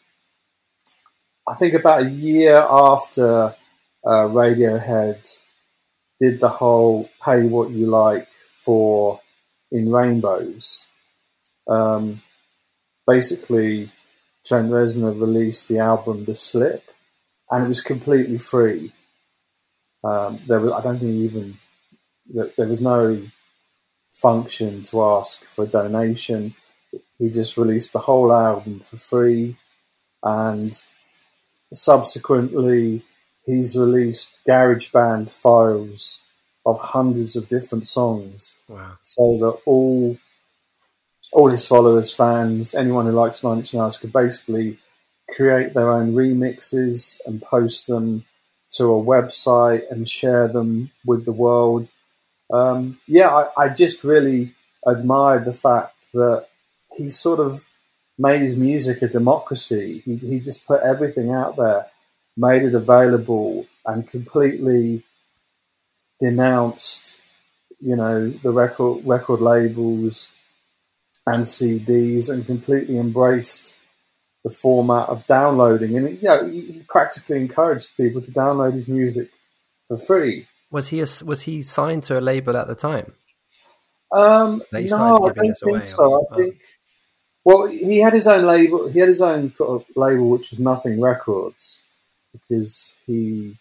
[1.46, 3.54] I think about a year after
[4.04, 5.38] uh, Radiohead
[6.18, 8.28] did the whole pay what you like
[8.58, 9.20] for
[9.70, 10.88] in rainbows.
[11.68, 12.22] Um,
[13.06, 13.92] basically,
[14.46, 16.84] Trent Reznor released the album The Slip,
[17.50, 18.92] and it was completely free.
[20.04, 21.58] Um, there was, I don't think even
[22.32, 23.26] there, there was no
[24.12, 26.54] function to ask for a donation.
[27.18, 29.56] He just released the whole album for free,
[30.22, 30.80] and
[31.72, 33.02] subsequently
[33.44, 36.22] he's released GarageBand files
[36.64, 38.98] of hundreds of different songs, Wow.
[39.02, 40.16] so that all
[41.32, 44.78] all his followers, fans, anyone who likes Nine Inch Nails could basically
[45.30, 48.24] create their own remixes and post them
[48.72, 51.92] to a website and share them with the world.
[52.52, 54.54] Um, yeah, I, I just really
[54.86, 56.46] admired the fact that
[56.96, 57.66] he sort of
[58.18, 60.02] made his music a democracy.
[60.04, 61.86] He, he just put everything out there,
[62.36, 65.02] made it available, and completely
[66.20, 67.18] denounced,
[67.80, 70.32] you know, the record record labels
[71.26, 73.76] and CDs, and completely embraced
[74.44, 75.96] the format of downloading.
[75.96, 79.30] And you know, he, practically encouraged people to download his music
[79.88, 80.46] for free.
[80.70, 83.14] Was he a, was he signed to a label at the time?
[84.12, 85.98] Um, no, I don't think so.
[85.98, 86.60] or- I think.
[87.44, 88.88] Well, he had his own label.
[88.88, 89.52] He had his own
[89.94, 91.84] label, which was Nothing Records,
[92.32, 93.56] because he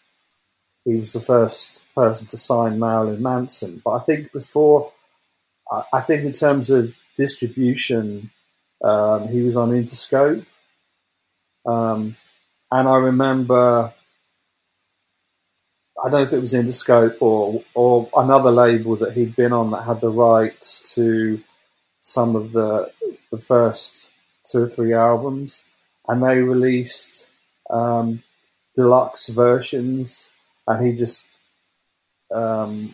[0.85, 3.81] he was the first person to sign Marilyn Manson.
[3.83, 4.91] But I think before,
[5.71, 8.31] I, I think in terms of distribution,
[8.83, 10.45] um, he was on Interscope,
[11.65, 12.15] um,
[12.71, 13.93] and I remember.
[15.97, 19.71] I don't know if it was Interscope or or another label that he'd been on
[19.71, 21.41] that had the rights to
[22.01, 22.91] some of the
[23.31, 24.11] the first
[24.45, 25.65] two or three albums,
[26.07, 27.29] and they released
[27.69, 28.21] um,
[28.75, 30.31] deluxe versions,
[30.67, 31.27] and he just
[32.33, 32.93] um,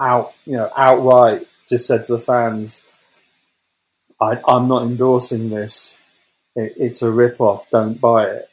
[0.00, 2.86] out you know outright just said to the fans,
[4.20, 5.98] I, am not endorsing this.
[6.56, 7.70] It, it's a rip off.
[7.70, 8.48] Don't buy it."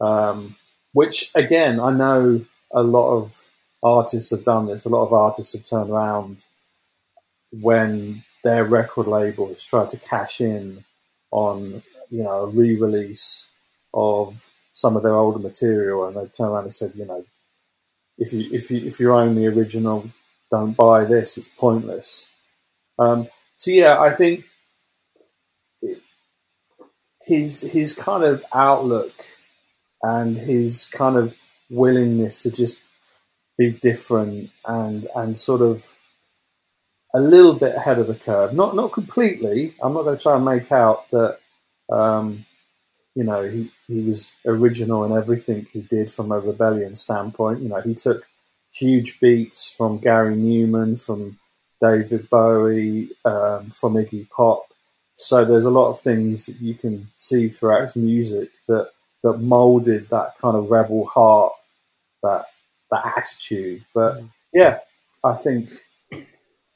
[0.00, 0.56] Um,
[0.92, 3.44] which again, I know a lot of
[3.82, 4.84] artists have done this.
[4.84, 6.46] A lot of artists have turned around
[7.50, 10.84] when their record label has tried to cash in
[11.30, 13.48] on you know a re-release
[13.92, 17.24] of some of their older material, and they've turned around and said, you know,
[18.18, 20.10] if you if you if you own the original,
[20.50, 22.28] don't buy this; it's pointless.
[22.98, 24.44] Um, so yeah, I think
[27.26, 29.12] his his kind of outlook
[30.02, 31.34] and his kind of
[31.70, 32.82] willingness to just
[33.56, 35.94] be different and and sort of
[37.14, 38.52] a little bit ahead of the curve.
[38.52, 39.74] Not not completely.
[39.82, 41.38] I'm not going to try and make out that
[41.90, 42.44] um,
[43.14, 47.62] you know he, he was original in everything he did from a rebellion standpoint.
[47.62, 48.26] You know he took
[48.72, 51.38] huge beats from Gary Numan, from
[51.80, 54.66] David Bowie, um, from Iggy Pop.
[55.16, 58.90] So there's a lot of things that you can see throughout his music that
[59.22, 61.52] that molded that kind of rebel heart,
[62.22, 62.46] that
[62.90, 63.84] that attitude.
[63.94, 64.30] But mm.
[64.52, 64.78] yeah,
[65.22, 65.70] I think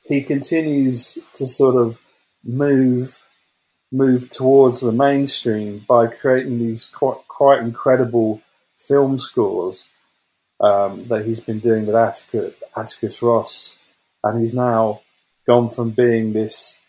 [0.02, 2.00] he continues to sort of
[2.44, 3.22] move
[3.90, 8.42] move towards the mainstream by creating these quite, quite incredible
[8.76, 9.90] film scores
[10.61, 13.76] um, that he's been doing with Atticus, Atticus Ross,
[14.28, 15.00] and he's now
[15.46, 16.80] gone from being this,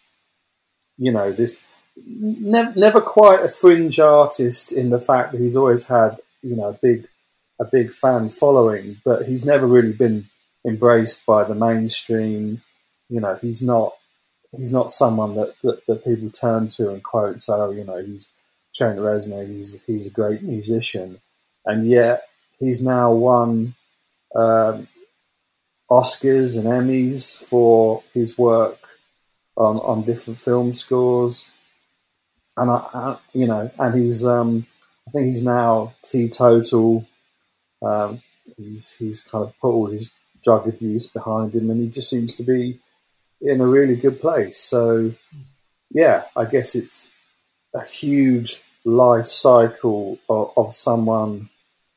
[0.97, 1.62] you know, this
[2.06, 6.69] ne- never quite a fringe artist in the fact that he's always had, you know,
[6.69, 7.08] a big
[7.62, 10.30] a big fan following, but he's never really been
[10.65, 12.62] embraced by the mainstream
[13.10, 13.93] you know, he's not
[14.56, 17.41] he's not someone that, that, that people turn to and quote.
[17.41, 18.32] So you know, he's
[18.75, 19.47] Trent Reznor.
[19.47, 21.19] He's he's a great musician,
[21.65, 22.28] and yet
[22.60, 23.75] he's now won
[24.36, 24.88] um,
[25.89, 28.80] Oscars and Emmys for his work
[29.58, 31.52] on on different film scores,
[32.56, 34.67] and I, I you know, and he's um,
[35.08, 37.08] I think he's now teetotal.
[37.82, 38.21] Um,
[38.58, 40.12] he's he's kind of put all his
[40.43, 42.80] drug abuse behind him, and he just seems to be
[43.41, 44.60] in a really good place.
[44.60, 45.13] So,
[45.89, 47.12] yeah, I guess it's
[47.73, 51.49] a huge life cycle of, of someone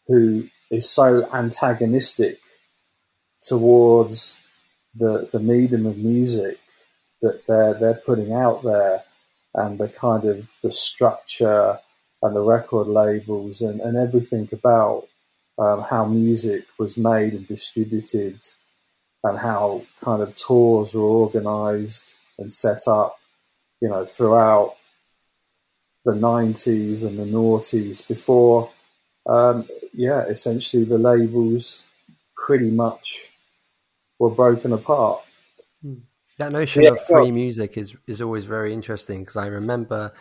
[0.06, 2.38] who is so antagonistic
[3.42, 4.42] towards
[4.94, 6.58] the the medium of music
[7.20, 9.02] that they're they're putting out there
[9.54, 11.78] and the kind of the structure
[12.22, 15.08] and the record labels and, and everything about
[15.58, 18.40] um, how music was made and distributed
[19.24, 23.18] and how kind of tours were organised and set up,
[23.80, 24.76] you know, throughout
[26.04, 28.70] the 90s and the noughties before,
[29.26, 31.84] um, yeah, essentially the labels
[32.34, 33.31] pretty much
[34.22, 35.20] were broken apart.
[35.82, 35.94] Hmm.
[36.38, 40.12] That notion yeah, of free music is, is always very interesting because I remember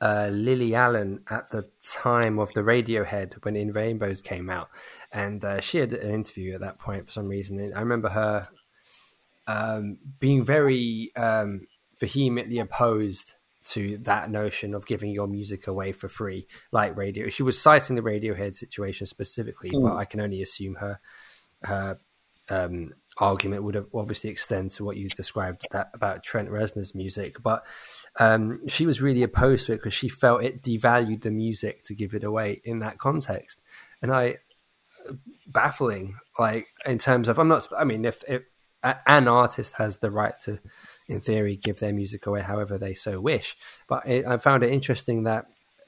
[0.00, 4.68] uh, Lily Allen at the time of the Radiohead when In Rainbows came out,
[5.12, 7.60] and uh, she had an interview at that point for some reason.
[7.60, 8.48] And I remember her
[9.46, 11.68] um, being very um,
[12.00, 13.34] vehemently opposed
[13.66, 17.28] to that notion of giving your music away for free, like radio.
[17.28, 19.82] She was citing the Radiohead situation specifically, mm.
[19.82, 21.00] but I can only assume her
[21.62, 21.98] her
[22.50, 27.42] um, argument would obviously extend to what you described that about Trent Reznor's music.
[27.42, 27.62] But
[28.20, 31.94] um, she was really opposed to it because she felt it devalued the music to
[31.94, 33.60] give it away in that context.
[34.02, 34.36] And I,
[35.46, 38.42] baffling, like in terms of, I'm not, I mean, if, if
[38.82, 40.60] an artist has the right to,
[41.08, 43.56] in theory, give their music away however they so wish.
[43.88, 45.46] But it, I found it interesting that,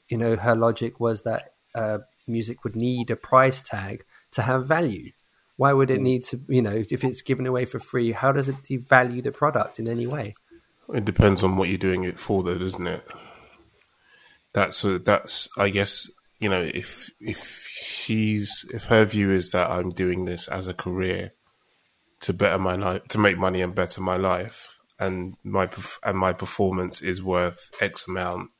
[0.08, 4.66] you know, her logic was that uh, music would need a price tag to have
[4.66, 5.12] value.
[5.58, 6.04] Why would it mm.
[6.04, 9.32] need to, you know, if it's given away for free, how does it devalue the
[9.32, 10.34] product in any way?
[10.94, 13.04] It depends on what you're doing it for, though, doesn't it?
[14.54, 19.90] That's that's I guess you know if if she's if her view is that I'm
[19.90, 21.32] doing this as a career
[22.20, 25.68] to better my life, to make money and better my life, and my
[26.04, 28.52] and my performance is worth X amount,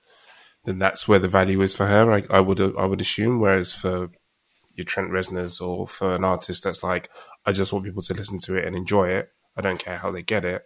[0.64, 2.12] then that's where the value is for her.
[2.12, 3.40] I, I would I would assume.
[3.40, 4.10] Whereas for
[4.78, 7.10] your Trent Reznors or for an artist that's like,
[7.44, 9.28] I just want people to listen to it and enjoy it.
[9.56, 10.62] I don't care how they get it.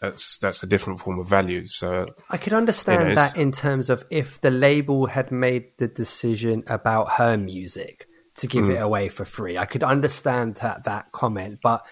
[0.00, 1.66] That's that's a different form of value.
[1.66, 5.76] So I could understand You know, that in terms of if the label had made
[5.76, 8.06] the decision about her music
[8.36, 8.70] to give Hmm.
[8.70, 9.58] it away for free.
[9.58, 11.84] I could understand that, that comment, but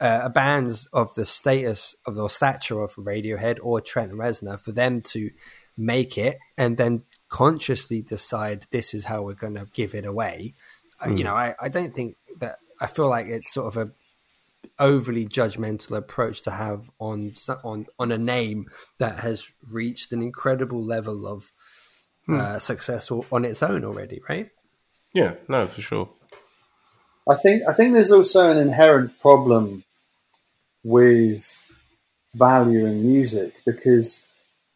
[0.00, 4.72] uh, a bands of the status of the stature of Radiohead or Trent Reznor for
[4.72, 5.30] them to
[5.76, 10.54] make it and then consciously decide this is how we're going to give it away.
[11.02, 11.16] Hmm.
[11.16, 13.92] You know, I, I don't think that I feel like it's sort of a
[14.78, 17.34] overly judgmental approach to have on
[17.64, 18.66] on on a name
[18.98, 21.50] that has reached an incredible level of
[22.28, 24.50] uh, success on its own already, right?
[25.12, 26.08] yeah, no, for sure.
[27.28, 29.84] I think I think there's also an inherent problem
[30.84, 31.60] with
[32.34, 34.22] valuing music because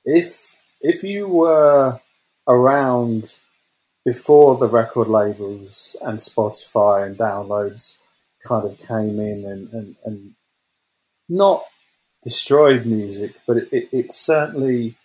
[0.05, 2.01] if if you were
[2.47, 3.39] around
[4.05, 7.99] before the record labels and Spotify and downloads
[8.47, 10.35] kind of came in and, and, and
[11.29, 11.65] not
[12.23, 14.97] destroyed music, but it, it, it certainly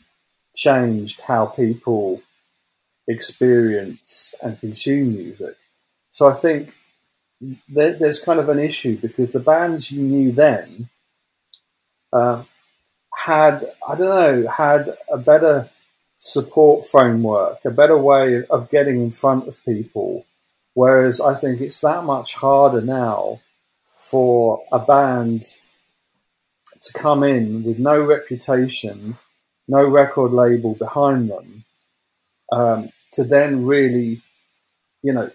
[0.56, 2.22] changed how people
[3.08, 5.56] experience and consume music.
[6.12, 6.74] So I think
[7.70, 10.90] there, there's kind of an issue because the bands you knew then
[12.12, 12.44] uh,
[13.16, 14.08] had, I don't
[14.44, 15.70] know, had a better
[16.20, 20.26] support framework, a better way of getting in front of people.
[20.74, 23.42] Whereas I think it's that much harder now
[23.98, 25.44] for a band
[26.82, 29.18] to come in with no reputation,
[29.68, 31.66] no record label behind them,
[32.52, 34.22] um, to then really,
[35.02, 35.32] you know,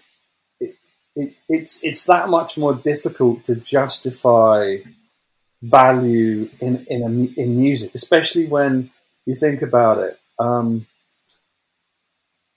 [0.59, 0.75] it,
[1.15, 4.77] it, it's it's that much more difficult to justify
[5.61, 8.91] value in in a, in music, especially when
[9.25, 10.19] you think about it.
[10.39, 10.87] Um,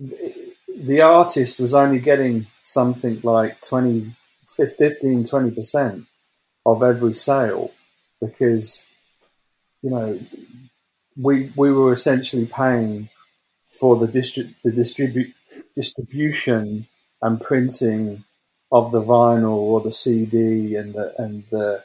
[0.01, 4.14] the, artist was only getting something like 20,
[4.49, 6.07] 15, 20%
[6.67, 7.73] of every sale
[8.21, 8.87] because,
[9.83, 10.21] you know,
[11.17, 13.09] we, we were essentially paying
[13.67, 15.35] for the, distri- the distribu-
[15.75, 16.87] distribution
[17.23, 18.25] and printing
[18.71, 21.83] of the vinyl or the CD and the, and the,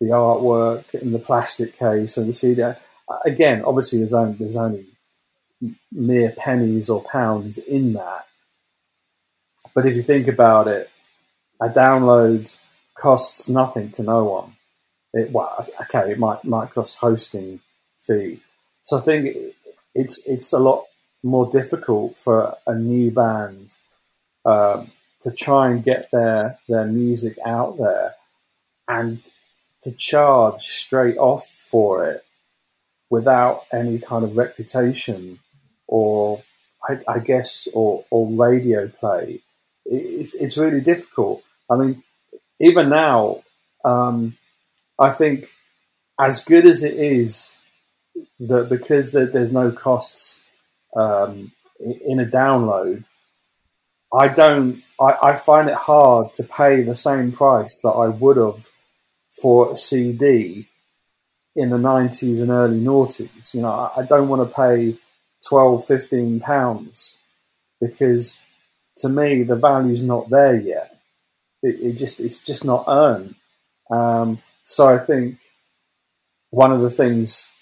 [0.00, 2.62] the artwork and the plastic case and the CD.
[3.24, 4.86] Again, obviously, there's only, there's only
[5.90, 8.26] mere pennies or pounds in that.
[9.74, 10.90] But if you think about it,
[11.60, 12.56] a download
[12.96, 14.56] costs nothing to no one.
[15.12, 17.60] It, well, okay, it might might cost hosting
[17.98, 18.40] fee.
[18.82, 19.36] So I think
[19.94, 20.84] it's it's a lot
[21.22, 23.76] more difficult for a new band
[24.44, 24.92] um,
[25.22, 28.14] to try and get their their music out there
[28.86, 29.22] and
[29.82, 32.24] to charge straight off for it
[33.10, 35.38] without any kind of reputation
[35.88, 36.42] or
[36.88, 39.40] I, I guess or, or radio play.
[39.84, 41.42] It's it's really difficult.
[41.70, 42.02] I mean,
[42.60, 43.42] even now,
[43.84, 44.36] um,
[44.98, 45.46] I think
[46.20, 47.56] as good as it is
[48.40, 50.44] that because there's no costs
[50.96, 53.06] um, in a download,
[54.12, 54.82] I don't.
[55.00, 58.68] I, I find it hard to pay the same price that I would have
[59.30, 60.68] for a CD
[61.54, 63.54] in the 90s and early noughties.
[63.54, 64.98] You know, I don't want to pay
[65.46, 67.20] 12, 15 pounds
[67.80, 68.46] because
[68.98, 71.00] to me the value's not there yet.
[71.62, 73.34] It, it just it's just not earned.
[73.90, 75.38] Um, so I think
[76.50, 77.52] one of the things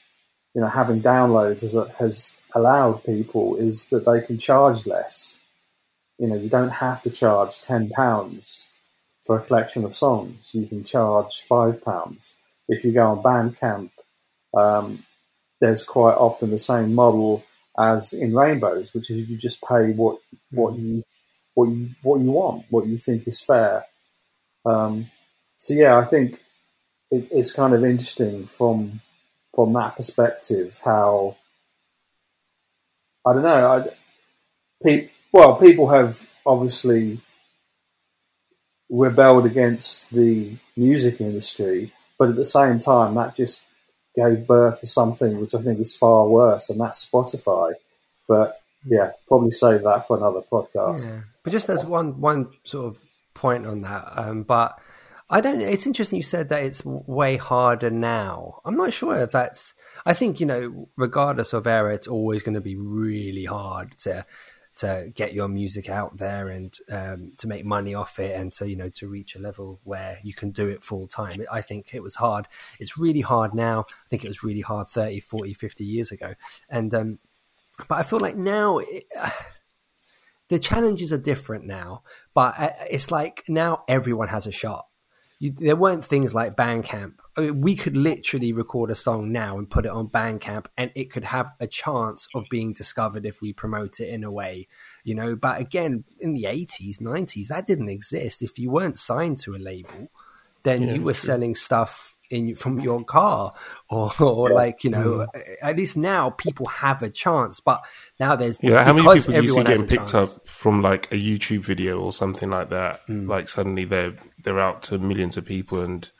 [0.54, 5.40] you know having downloads has, has allowed people is that they can charge less.
[6.18, 8.70] You know, you don't have to charge ten pounds
[9.22, 10.50] for a collection of songs.
[10.52, 12.36] You can charge five pounds.
[12.68, 13.90] If you go on Bandcamp,
[14.56, 15.04] um,
[15.60, 17.44] there's quite often the same model
[17.78, 20.18] as in Rainbows, which is you just pay what
[20.50, 21.04] what you
[21.54, 23.84] what you what you want, what you think is fair.
[24.64, 25.10] Um,
[25.56, 26.40] so yeah, I think
[27.10, 29.00] it, it's kind of interesting from
[29.54, 31.36] from that perspective how
[33.26, 33.72] I don't know.
[33.72, 33.88] I,
[34.84, 37.20] pe- well, people have obviously
[38.88, 43.66] rebelled against the music industry, but at the same time, that just
[44.16, 47.74] gave birth to something which I think is far worse, and that's Spotify.
[48.26, 51.06] But yeah, probably save that for another podcast.
[51.06, 51.20] Yeah.
[51.42, 53.02] But just as one one sort of
[53.34, 54.78] point on that, um, but
[55.28, 55.60] I don't.
[55.60, 58.60] It's interesting you said that it's way harder now.
[58.64, 59.74] I'm not sure if that's.
[60.04, 64.24] I think you know, regardless of era, it's always going to be really hard to
[64.76, 68.68] to get your music out there and um, to make money off it and to
[68.68, 71.42] you know to reach a level where you can do it full time.
[71.50, 72.46] I think it was hard.
[72.78, 73.86] It's really hard now.
[73.88, 76.34] I think it was really hard 30 40 50 years ago.
[76.68, 77.18] And um,
[77.88, 79.04] but i feel like now it,
[80.48, 82.02] the challenges are different now,
[82.34, 84.86] but uh, it's like now everyone has a shot.
[85.38, 87.14] You, there weren't things like Bandcamp.
[87.36, 90.90] I mean, we could literally record a song now and put it on Bandcamp, and
[90.94, 94.66] it could have a chance of being discovered if we promote it in a way,
[95.04, 95.36] you know.
[95.36, 98.42] But again, in the eighties, nineties, that didn't exist.
[98.42, 100.08] If you weren't signed to a label,
[100.62, 101.28] then yeah, you were true.
[101.28, 103.52] selling stuff in from your car
[103.90, 104.54] or, or yeah.
[104.54, 105.56] like you know mm.
[105.62, 107.84] at least now people have a chance but
[108.18, 110.36] now there's yeah how many people you see getting picked chance.
[110.36, 113.28] up from like a youtube video or something like that mm.
[113.28, 114.14] like suddenly they're
[114.46, 116.10] they're out to millions of people and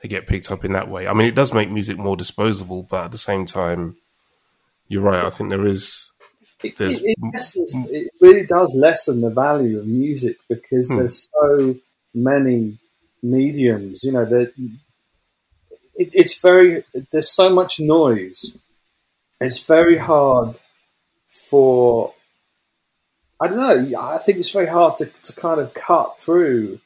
[0.00, 2.82] they get picked up in that way i mean it does make music more disposable
[2.82, 3.96] but at the same time
[4.88, 6.12] you're right i think there is
[6.62, 10.96] it, it, lessens, it really does lessen the value of music because hmm.
[10.96, 11.76] there's so
[12.14, 12.78] many
[13.22, 14.54] mediums you know that
[15.96, 18.56] it, it's very there's so much noise.
[19.40, 20.56] It's very hard
[21.28, 22.14] for
[23.40, 24.00] I don't know.
[24.00, 26.80] I think it's very hard to, to kind of cut through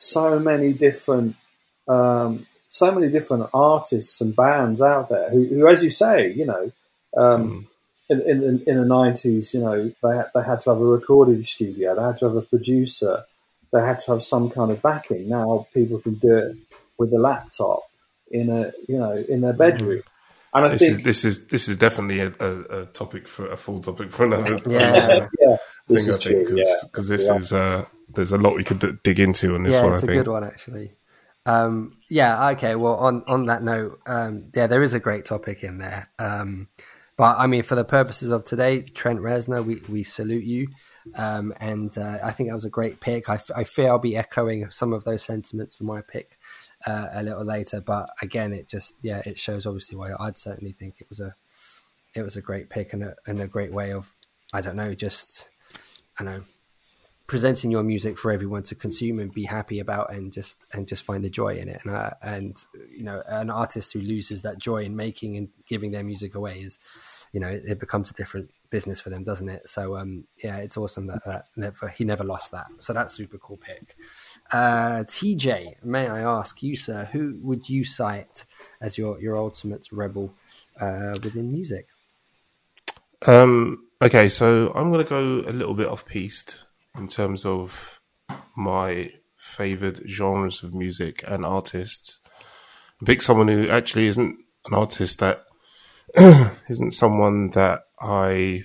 [0.00, 1.36] so many different
[1.88, 6.46] um, so many different artists and bands out there who, who as you say, you
[6.46, 6.72] know,
[7.16, 7.66] um,
[8.08, 8.20] mm.
[8.20, 11.44] in, in, in the nineties, you know, they had, they had to have a recording
[11.44, 13.24] studio, they had to have a producer,
[13.72, 15.28] they had to have some kind of backing.
[15.28, 16.56] Now people can do it
[16.96, 17.82] with a laptop
[18.30, 20.02] in a you know in their bedroom.
[20.52, 23.50] And I this think is, this is this is definitely a, a, a, topic for
[23.50, 24.58] a full topic for another.
[24.66, 25.56] Yeah, yeah,
[25.88, 26.44] this is true.
[26.44, 27.36] Cause, yeah, because this yeah.
[27.36, 27.84] is uh,
[28.14, 29.82] there's a lot we could d- dig into on this one.
[29.82, 29.94] yeah, one.
[29.94, 30.94] it's I a good one actually.
[31.46, 32.74] Um, yeah, okay.
[32.74, 36.10] Well, on on that note, um, yeah, there is a great topic in there.
[36.18, 36.68] Um,
[37.16, 40.68] but I mean, for the purposes of today, Trent Reznor, we we salute you.
[41.14, 43.28] Um, and uh, I think that was a great pick.
[43.28, 46.38] I, f- I fear I'll be echoing some of those sentiments for my pick
[46.86, 47.80] uh, a little later.
[47.80, 51.34] But again, it just yeah, it shows obviously why I'd certainly think it was a
[52.14, 54.14] it was a great pick and a and a great way of
[54.52, 55.48] I don't know just
[56.18, 56.42] I know
[57.30, 61.04] presenting your music for everyone to consume and be happy about and just and just
[61.04, 61.80] find the joy in it.
[61.84, 62.56] And uh, and
[62.90, 66.58] you know an artist who loses that joy in making and giving their music away
[66.58, 66.80] is
[67.32, 69.68] you know it, becomes a different business for them doesn't it?
[69.68, 72.66] So um yeah it's awesome that, that never he never lost that.
[72.78, 73.94] So that's super cool pick.
[74.50, 78.44] Uh tj may i ask you sir who would you cite
[78.80, 80.34] as your your ultimate rebel
[80.80, 81.86] uh within music?
[83.24, 86.64] Um okay so i'm gonna go a little bit off piste
[86.96, 88.00] in terms of
[88.56, 92.20] my favored genres of music and artists.
[93.04, 94.36] Pick someone who actually isn't
[94.66, 95.44] an artist that
[96.68, 98.64] isn't someone that I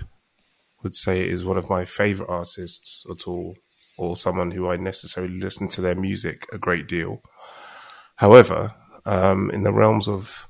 [0.84, 3.56] would say is one of my favorite artists at all,
[3.98, 7.22] or someone who I necessarily listen to their music a great deal.
[8.18, 8.74] However,
[9.06, 10.48] um, in the realms of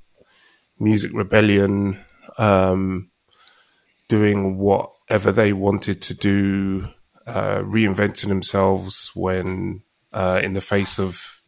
[0.80, 2.03] music rebellion,
[2.38, 3.09] um,
[4.07, 6.88] doing whatever they wanted to do
[7.28, 9.82] uh, reinventing themselves when
[10.13, 11.41] uh, in the face of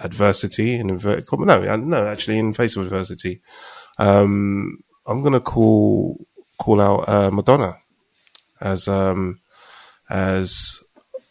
[0.00, 3.40] adversity and inverted no uh, no actually in face of adversity
[3.98, 6.26] um, i'm gonna call
[6.58, 7.76] call out uh, madonna
[8.60, 9.40] as um
[10.08, 10.80] as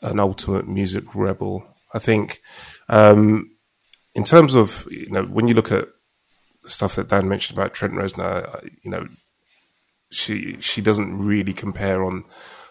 [0.01, 1.65] an ultimate music rebel.
[1.93, 2.41] I think
[2.89, 3.51] um
[4.13, 5.87] in terms of you know when you look at
[6.63, 9.07] the stuff that dan mentioned about trent reznor uh, you know
[10.11, 12.23] she she doesn't really compare on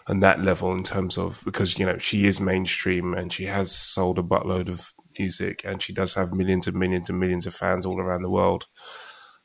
[0.07, 3.71] on that level in terms of because you know she is mainstream and she has
[3.71, 7.55] sold a buttload of music and she does have millions and millions and millions of
[7.55, 8.67] fans all around the world.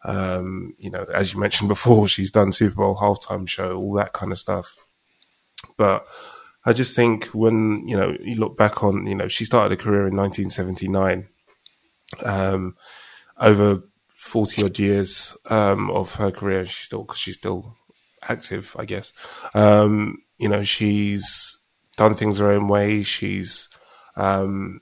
[0.04, 4.12] Um, you know, as you mentioned before, she's done Super Bowl halftime show, all that
[4.12, 4.76] kind of stuff.
[5.76, 6.06] But
[6.64, 9.82] I just think when you know you look back on, you know, she started a
[9.82, 11.28] career in 1979.
[12.24, 12.76] Um,
[13.38, 17.76] over 40 odd years um, of her career, she's still she's still
[18.28, 19.12] active, I guess.
[19.54, 21.58] Um, you know, she's
[21.96, 23.02] done things her own way.
[23.02, 23.68] She's
[24.16, 24.80] um,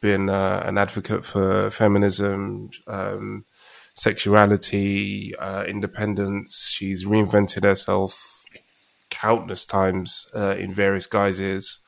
[0.00, 3.46] been uh, an advocate for feminism, um,
[3.94, 6.70] sexuality, uh, independence.
[6.70, 8.44] She's reinvented herself
[9.10, 11.80] countless times uh, in various guises,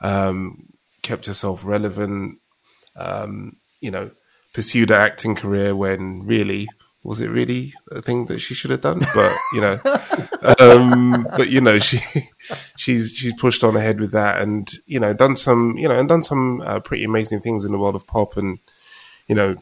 [0.00, 0.72] um,
[1.02, 2.38] kept herself relevant,
[2.96, 4.10] um, you know,
[4.54, 6.66] pursued an acting career when really
[7.08, 9.00] was it really a thing that she should have done?
[9.14, 9.80] But you know,
[10.60, 12.00] um, but you know, she
[12.76, 16.06] she's she's pushed on ahead with that, and you know, done some you know, and
[16.06, 18.58] done some uh, pretty amazing things in the world of pop, and
[19.26, 19.56] you know,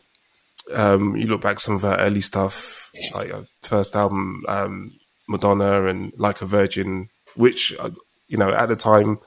[0.74, 5.84] um, you look back some of her early stuff, like her first album, um, Madonna,
[5.84, 7.90] and Like a Virgin, which uh,
[8.26, 9.20] you know at the time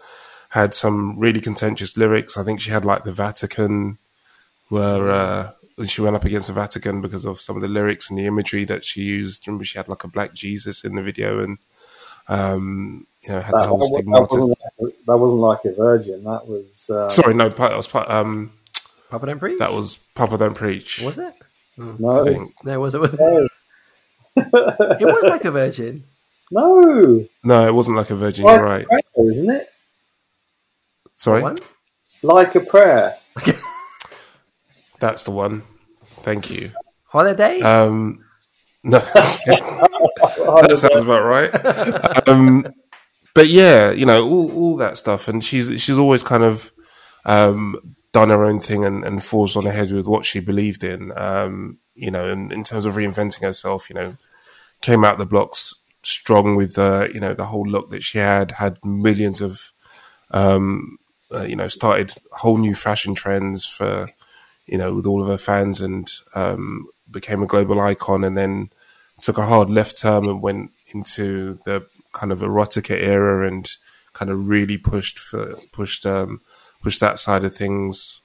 [0.50, 2.38] had some really contentious lyrics.
[2.38, 3.98] I think she had like the Vatican,
[4.68, 5.10] where.
[5.10, 5.52] Uh,
[5.86, 8.64] she went up against the Vatican because of some of the lyrics and the imagery
[8.66, 9.48] that she used.
[9.48, 11.58] Remember, she had like a black Jesus in the video, and
[12.28, 15.74] um, you know had That, the whole that, that wasn't like, that wasn't like a
[15.74, 16.24] virgin.
[16.24, 18.52] That was uh, Sorry, no, that was part- um,
[19.10, 19.60] Papa don't preach.
[19.60, 21.02] that was Papa Don't Preach.
[21.02, 21.34] was it?
[21.78, 22.54] no, I think.
[22.64, 23.02] No, was it?
[23.02, 23.20] Was it?
[23.20, 23.48] no,
[24.38, 26.04] It was like a virgin.
[26.52, 27.26] no.
[27.44, 28.46] No, it wasn't like a virgin.
[28.46, 28.84] Like You're right.
[28.86, 29.70] a prayer, isn't it?
[31.16, 31.60] Sorry, One?
[32.22, 33.18] Like a prayer.
[35.00, 35.64] that's the one.
[36.24, 36.72] Thank you.
[37.06, 37.62] Holiday.
[37.62, 38.24] Um,
[38.84, 42.28] no, that sounds about right.
[42.28, 42.68] Um,
[43.34, 46.72] but yeah, you know, all, all that stuff, and she's she's always kind of
[47.26, 51.12] um, done her own thing and, and falls on ahead with what she believed in.
[51.18, 54.16] Um, you know, and in terms of reinventing herself, you know,
[54.82, 58.52] came out the blocks strong with uh, you know the whole look that she had,
[58.52, 59.72] had millions of
[60.32, 60.98] um,
[61.34, 64.10] uh, you know, started whole new fashion trends for
[64.72, 68.70] you know with all of her fans and um, became a global icon, and then
[69.22, 73.70] took a hard left turn and went into the kind of erotica era and
[74.14, 76.42] kind of really pushed for pushed um,
[76.82, 78.22] pushed that side of things,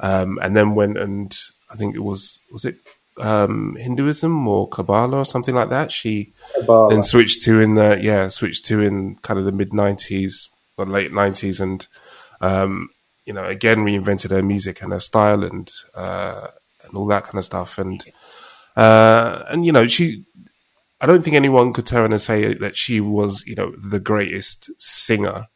[0.00, 1.36] um, and then went and
[1.70, 2.76] I think it was was it
[3.20, 5.90] um, Hinduism or Kabbalah or something like that.
[5.92, 6.90] She Kabbalah.
[6.90, 10.86] then switched to in the yeah switched to in kind of the mid nineties or
[10.86, 11.86] late nineties and
[12.40, 12.88] um,
[13.28, 16.48] you know again reinvented her music and her style and uh,
[16.84, 18.04] and all that kind of stuff and
[18.76, 20.24] uh, and you know she
[21.00, 24.70] I don't think anyone could turn and say that she was you know the greatest
[24.80, 25.46] singer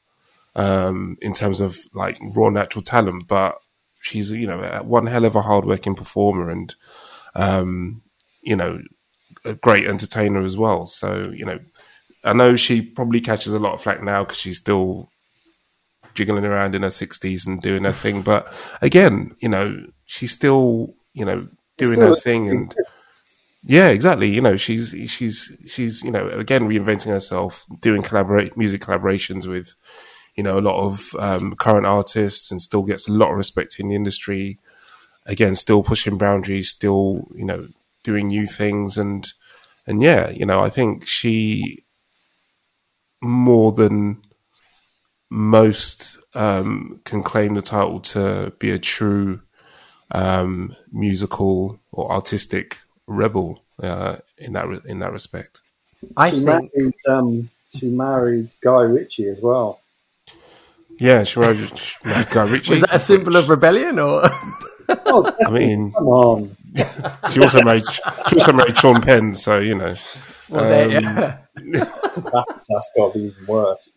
[0.55, 3.57] um, in terms of like raw natural talent but
[4.01, 6.75] she's you know one hell of a hardworking performer and
[7.35, 8.03] um,
[8.43, 8.81] you know
[9.45, 10.87] a great entertainer as well.
[10.87, 11.59] So you know,
[12.25, 15.11] I know she probably catches a lot of flack now because she's still
[16.15, 18.23] jiggling around in her sixties and doing her thing.
[18.23, 18.53] But
[18.83, 21.49] again, you know, she's still you know
[21.79, 22.75] doing her thing and.
[23.65, 24.29] Yeah, exactly.
[24.29, 29.75] You know, she's she's she's you know again reinventing herself, doing collaborate music collaborations with
[30.35, 33.79] you know a lot of um, current artists, and still gets a lot of respect
[33.79, 34.59] in the industry.
[35.27, 37.69] Again, still pushing boundaries, still you know
[38.03, 39.33] doing new things, and
[39.87, 41.85] and yeah, you know, I think she
[43.21, 44.21] more than
[45.33, 49.41] most um, can claim the title to be a true
[50.13, 55.63] um, musical or artistic rebel uh, in that re- in that respect.
[56.17, 59.81] I She think married, um, she married Guy Ritchie as well.
[60.99, 62.71] Yeah, she married, she married Guy Ritchie.
[62.71, 64.23] was that a symbol of rebellion or?
[65.07, 66.57] Oh, I mean, come on.
[67.33, 67.85] she also married
[68.29, 69.95] she also married Sean Penn, so you know.
[70.49, 71.39] well, there, Um, yeah.
[72.17, 73.89] That's, that's got to be even worse.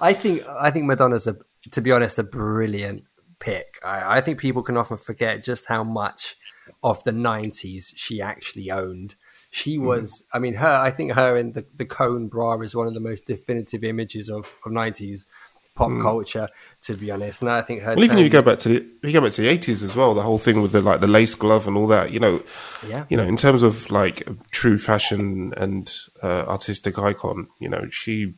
[0.00, 1.36] I think I think Madonna's a,
[1.72, 3.04] to be honest, a brilliant
[3.38, 3.78] pick.
[3.84, 6.36] I, I think people can often forget just how much
[6.82, 9.14] of the '90s she actually owned.
[9.50, 9.86] She Mm-hmm.
[9.86, 10.76] was, I mean, her.
[10.80, 14.28] I think her in the the cone bra is one of the most definitive images
[14.30, 15.26] of of '90s
[15.74, 16.48] pop culture.
[16.82, 17.92] To be honest, and I think her.
[17.92, 17.96] Mm.
[17.96, 19.96] Well, even if you go back to the you go back to the eighties as
[19.96, 22.42] well, the whole thing with the like the lace glove and all that, you know,
[22.86, 23.06] Yeah.
[23.08, 25.92] you know, in terms of like true fashion and
[26.22, 28.34] uh, artistic icon, you know, she,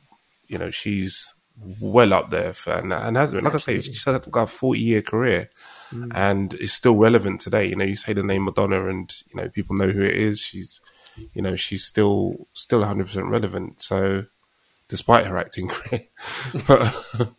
[0.52, 1.34] you know, she's
[1.80, 3.44] well up there for, and, and has been.
[3.44, 5.48] Like I say, she's had like a forty year career,
[6.14, 7.66] and is still relevant today.
[7.66, 10.40] You know, you say the name Madonna, and you know, people know who it is.
[10.40, 10.80] She's,
[11.32, 13.80] you know, she's still still one hundred percent relevant.
[13.80, 14.26] So,
[14.88, 16.02] despite her acting career,
[16.66, 17.32] but.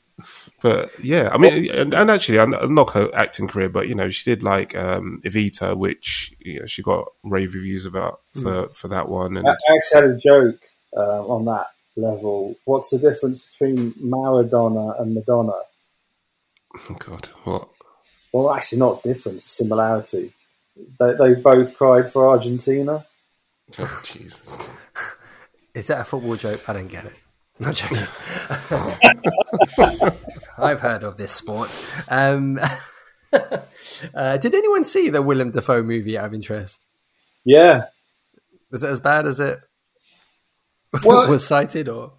[0.62, 3.96] But yeah, I mean, and, and actually, I I knock her acting career, but you
[3.96, 8.70] know, she did like um, Evita, which you know, she got rave reviews about for,
[8.70, 9.36] for that one.
[9.36, 10.62] And I actually had a joke
[10.96, 12.56] uh, on that level.
[12.66, 15.54] What's the difference between Maradona and Madonna?
[16.76, 17.70] oh God, what?
[18.32, 20.34] Well, actually, not difference, similarity.
[21.00, 23.06] They, they both cried for Argentina.
[23.78, 24.58] Oh, Jesus.
[25.76, 26.68] Is that a football joke?
[26.68, 27.14] I don't get it.
[27.60, 27.98] Not joking.
[30.58, 31.70] I've heard of this sport.
[32.10, 32.60] Um,
[34.14, 36.82] uh, did anyone see the Willem Dafoe movie out of interest?
[37.46, 37.86] Yeah.
[38.72, 39.60] Was it as bad as it
[41.04, 42.14] Well- was cited, or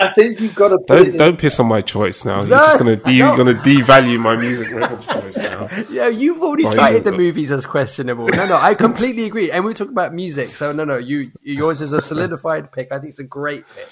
[0.00, 2.38] I think you've got to put it Don't in don't piss on my choice now.
[2.40, 3.36] You're just gonna de- no.
[3.36, 5.68] gonna devalue my music record choice now.
[5.90, 8.26] yeah, you've already Well, cited the movies as questionable.
[8.28, 9.50] No, no, I completely agree.
[9.50, 12.90] And we talk about music, so no, no, you yours is a solidified pick.
[12.92, 13.88] I think it's a great pick.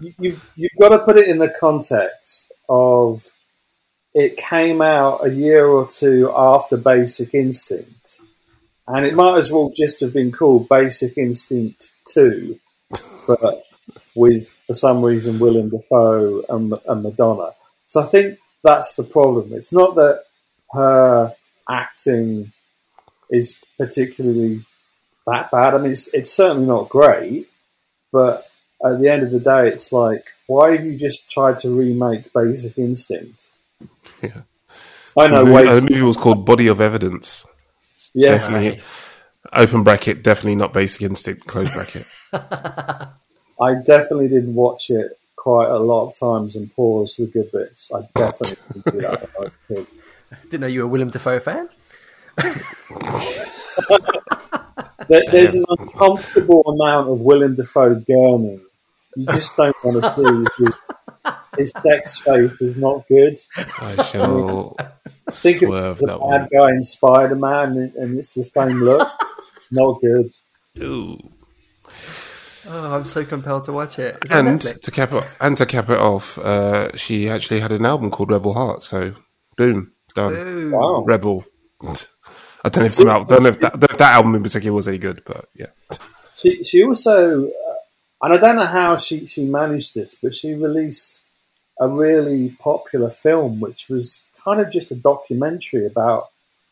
[0.00, 3.22] you- you've, you've got to put it in the context of
[4.14, 8.18] it came out a year or two after Basic Instinct,
[8.86, 12.58] and it might as well just have been called Basic Instinct Two,
[13.26, 13.64] but
[14.14, 17.50] with for some reason Willem Dafoe and, and Madonna.
[17.86, 19.52] So I think that's the problem.
[19.52, 20.24] It's not that
[20.72, 21.34] her
[21.68, 22.52] acting
[23.30, 24.64] is particularly
[25.26, 25.74] that bad.
[25.74, 27.48] I mean, it's, it's certainly not great,
[28.12, 28.48] but
[28.84, 32.32] at the end of the day, it's like, why have you just tried to remake
[32.32, 33.50] Basic Instinct?
[34.22, 34.42] Yeah.
[35.16, 35.44] I know.
[35.44, 37.46] the, movie, Wait, uh, the movie was called Body of Evidence.
[38.14, 38.82] yeah, Definitely
[39.52, 40.22] open bracket.
[40.22, 41.46] Definitely not Basic Instinct.
[41.46, 42.06] Close bracket.
[43.60, 47.90] I definitely didn't watch it quite a lot of times and pause the good bits.
[47.94, 49.28] I definitely didn't do that.
[49.36, 49.86] When I was
[50.50, 51.68] Didn't know you were a Willem Dafoe fan.
[55.08, 58.60] There, there's an uncomfortable amount of Willem Dafoe gurning.
[59.16, 60.74] You just don't want to see his,
[61.58, 63.38] his sex face is not good.
[63.56, 64.76] I shall
[65.30, 66.48] Think swerve of the that bad one.
[66.52, 69.06] guy in Spider Man, and, and it's the same look.
[69.70, 70.32] not good.
[70.82, 71.18] Ooh.
[72.68, 74.16] Oh, I'm so compelled to watch it.
[74.22, 77.84] It's And to cap it, and to cap it off, uh, she actually had an
[77.84, 78.82] album called Rebel Heart.
[78.82, 79.12] So,
[79.56, 80.32] boom, done.
[80.32, 80.70] Ooh.
[80.70, 81.04] Wow.
[81.04, 81.44] Rebel.
[81.82, 84.34] I don't know if the al- don't know if that, don't know if that album
[84.34, 85.66] in particular was any good, but yeah.
[86.36, 87.74] She she also, uh,
[88.22, 91.22] and I don't know how she she managed this, but she released
[91.78, 96.28] a really popular film, which was kind of just a documentary about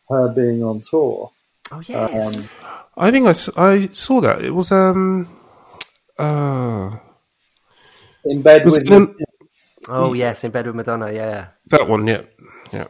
[0.09, 1.33] her being on tour.
[1.71, 2.55] Oh yes.
[2.63, 4.43] Um, I think I, I saw that.
[4.43, 5.29] It was um
[6.19, 6.99] uh
[8.25, 9.15] in bed with it an-
[9.89, 11.11] oh yes, in bed with Madonna.
[11.13, 11.49] Yeah.
[11.71, 12.23] that one, yeah.
[12.73, 12.87] Yeah.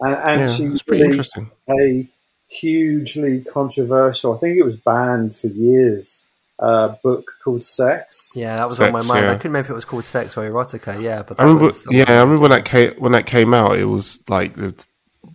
[0.00, 1.50] and, and Yeah, she pretty released interesting.
[1.70, 2.08] a
[2.48, 4.34] hugely controversial.
[4.34, 6.28] I think it was banned for years.
[6.58, 8.32] Uh, book called Sex.
[8.34, 9.26] Yeah, that was Sex, on my mind.
[9.26, 9.32] yeah.
[9.32, 10.98] I couldn't remember if it was called Sex or Erotica.
[11.02, 13.78] Yeah, but I remember was- yeah, I remember when that came when that came out,
[13.78, 14.74] it was like the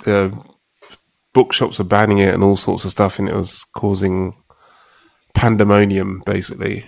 [0.03, 0.35] the
[1.33, 4.35] bookshops were banning it and all sorts of stuff and it was causing
[5.33, 6.85] pandemonium basically.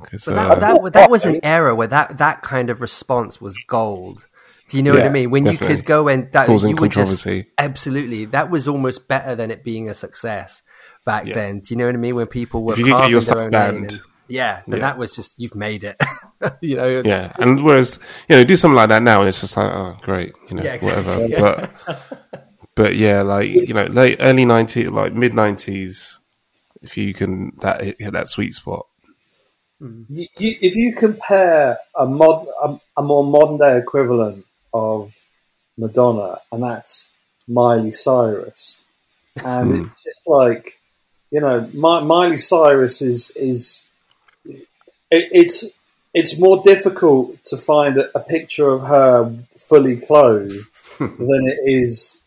[0.00, 3.58] But uh, that, that, that was an era where that, that kind of response was
[3.66, 4.26] gold.
[4.68, 5.30] Do you know what I mean?
[5.30, 9.34] When you could go and that Causing you would just absolutely that was almost better
[9.34, 10.62] than it being a success
[11.06, 11.34] back Yeah.
[11.36, 11.60] then.
[11.60, 12.14] Do you know what I mean?
[12.14, 13.74] When people were If you get carving your their stuff own banned.
[13.74, 14.00] lane and-
[14.30, 14.86] yeah, then Yeah.
[14.90, 15.96] that was just you've made it.
[16.60, 17.98] you know, it's- yeah, and whereas
[18.28, 20.62] you know, do something like that now, and it's just like, oh, great, you know,
[20.62, 21.32] Yeah, exactly.
[21.34, 21.70] whatever.
[21.88, 22.44] But
[22.74, 26.18] but yeah, like you know, late early nineties, like mid nineties,
[26.82, 28.86] if you can that hit, that sweet spot.
[29.80, 35.14] You, you, if you compare a mod, a, a more modern day equivalent of
[35.76, 37.10] Madonna, and that's
[37.46, 38.82] Miley Cyrus,
[39.44, 39.84] and Hmm.
[39.84, 40.80] it's just like,
[41.30, 43.82] you know, Mi- Miley Cyrus is is
[44.44, 44.58] it,
[45.10, 45.70] it's
[46.14, 50.66] it's more difficult to find a, a picture of her fully clothed
[50.98, 52.22] than it is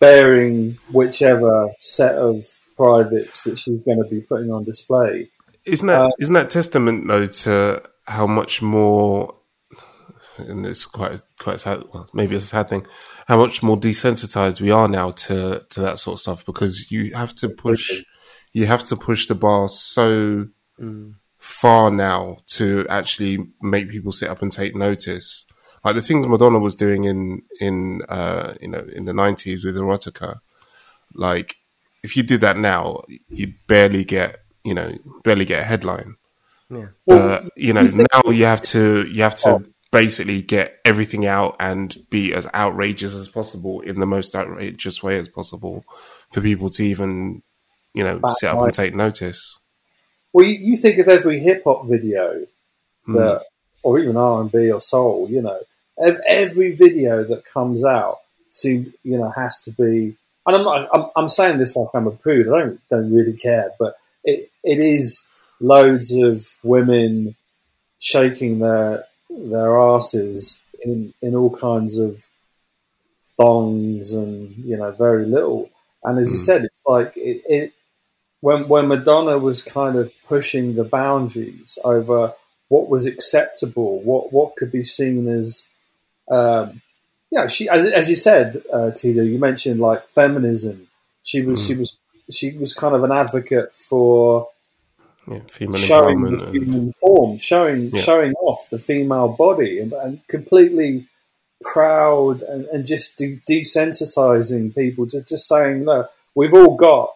[0.00, 2.44] bearing whichever set of
[2.76, 5.30] privates that she's going to be putting on display.
[5.64, 9.34] Isn't that not that testament though to how much more,
[10.36, 11.84] and it's quite quite sad.
[11.92, 12.86] Well, maybe it's a sad thing.
[13.26, 17.14] How much more desensitized we are now to to that sort of stuff because you
[17.14, 18.02] have to push,
[18.52, 20.48] you have to push the bar so
[21.38, 25.46] far now to actually make people sit up and take notice.
[25.84, 29.76] Like the things Madonna was doing in in uh, you know in the nineties with
[29.76, 30.40] erotica,
[31.14, 31.56] like
[32.04, 34.92] if you did that now, you'd barely get you know
[35.24, 36.16] barely get a headline.
[36.70, 36.88] yeah.
[37.06, 41.96] But you know now you have to you have to basically get everything out and
[42.10, 45.84] be as outrageous as possible in the most outrageous way as possible
[46.32, 47.42] for people to even
[47.94, 49.58] you know sit up and take notice.
[50.32, 52.46] Well, you, you think of every hip hop video
[53.06, 53.16] Hmm.
[53.16, 53.42] that,
[53.82, 55.28] or even R and B or soul.
[55.30, 55.60] You know,
[56.26, 58.18] every video that comes out,
[58.50, 60.16] seem you know, has to be.
[60.46, 60.88] And I'm not.
[60.94, 62.48] I'm, I'm saying this like I'm a prude.
[62.48, 65.30] I don't don't really care, but it it is
[65.60, 67.36] loads of women
[68.00, 72.28] shaking their their asses in in all kinds of
[73.36, 75.70] thongs and you know very little.
[76.02, 76.44] And as you Mm.
[76.44, 77.72] said, it's like it, it
[78.40, 82.34] when when Madonna was kind of pushing the boundaries over
[82.68, 85.70] what was acceptable, what what could be seen as,
[86.30, 86.82] um,
[87.34, 90.86] you know, she as, as you said, uh, Tito, you mentioned like feminism.
[91.24, 91.98] She was she was
[92.30, 94.48] she was kind of an advocate for
[95.26, 96.44] Yeah, female showing the empowerment.
[96.44, 98.02] And, human form, showing Yeah.
[98.02, 101.08] showing off the female body, and, and completely
[101.60, 107.14] proud and, and just de- desensitizing people to just saying, look, we've all got,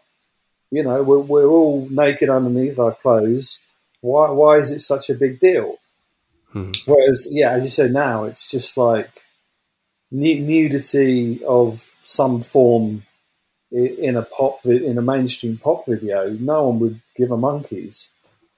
[0.71, 3.65] you know, we're, we're all naked underneath our clothes.
[4.01, 5.77] Why why is it such a big deal?
[6.53, 6.73] Hmm.
[6.87, 9.13] Whereas, yeah, as you said, now it's just like
[10.11, 13.05] nudity of some form
[13.71, 16.31] in a pop in a mainstream pop video.
[16.31, 18.11] No one would give a monkeys.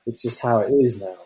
[0.07, 1.17] It's just how it is now.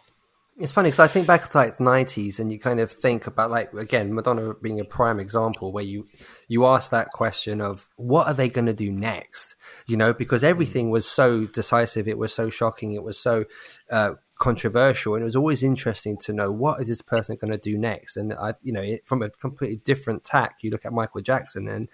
[0.56, 3.26] It's funny because I think back to like the nineties, and you kind of think
[3.26, 6.06] about like again Madonna being a prime example, where you
[6.46, 9.56] you ask that question of what are they going to do next,
[9.86, 13.46] you know, because everything was so decisive, it was so shocking, it was so
[13.90, 17.58] uh, controversial, and it was always interesting to know what is this person going to
[17.58, 18.16] do next.
[18.16, 21.88] And I, you know, from a completely different tack, you look at Michael Jackson and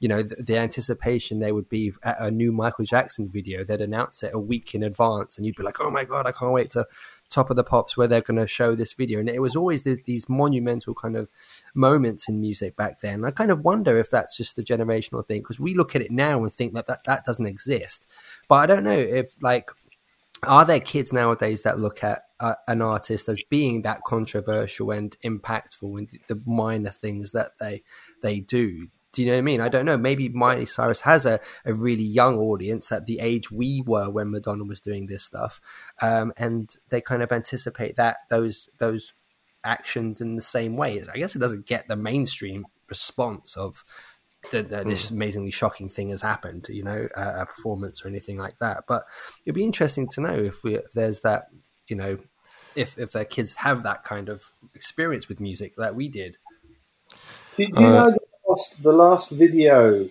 [0.00, 3.64] you know, the, the, anticipation there would be at a new Michael Jackson video.
[3.64, 6.32] They'd announce it a week in advance, and you'd be like, "Oh my god, I
[6.32, 6.86] can't wait to
[7.30, 9.82] Top of the Pops where they're going to show this video." And it was always
[9.82, 11.30] the, these monumental kind of
[11.74, 13.24] moments in music back then.
[13.24, 16.10] I kind of wonder if that's just a generational thing because we look at it
[16.10, 18.06] now and think that, that that doesn't exist.
[18.48, 19.70] But I don't know if like
[20.44, 25.16] are there kids nowadays that look at uh, an artist as being that controversial and
[25.24, 27.82] impactful in the minor things that they
[28.22, 29.60] they do do you know what I mean?
[29.60, 29.96] I don't know.
[29.96, 34.32] Maybe Miley Cyrus has a, a really young audience at the age we were when
[34.32, 35.60] Madonna was doing this stuff,
[36.02, 39.12] um, and they kind of anticipate that those those
[39.62, 41.00] actions in the same way.
[41.12, 43.84] I guess it doesn't get the mainstream response of
[44.50, 45.16] the, the, this hmm.
[45.16, 48.84] amazingly shocking thing has happened, you know, uh, a performance or anything like that.
[48.86, 49.04] But
[49.44, 51.44] it'd be interesting to know if we if there's that,
[51.88, 52.18] you know,
[52.74, 56.36] if if their kids have that kind of experience with music that we did.
[57.56, 58.16] Do, do you uh, know
[58.48, 60.08] last the last video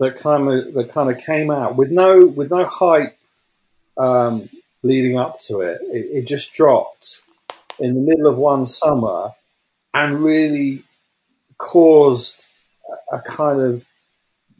[0.00, 3.16] that kind of that kind of came out with no with no hype
[3.96, 4.48] um,
[4.82, 5.80] leading up to it.
[5.82, 6.06] it.
[6.12, 7.22] It just dropped
[7.78, 9.30] in the middle of one summer
[9.94, 10.84] and really
[11.58, 12.48] caused
[13.12, 13.86] a kind of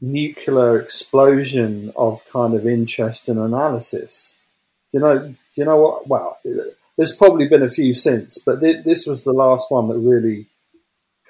[0.01, 4.39] nuclear explosion of kind of interest and analysis.
[4.91, 5.18] Do you know?
[5.18, 6.09] Do you know what?
[6.09, 6.39] Well,
[6.97, 10.49] there's probably been a few since, but th- this was the last one that really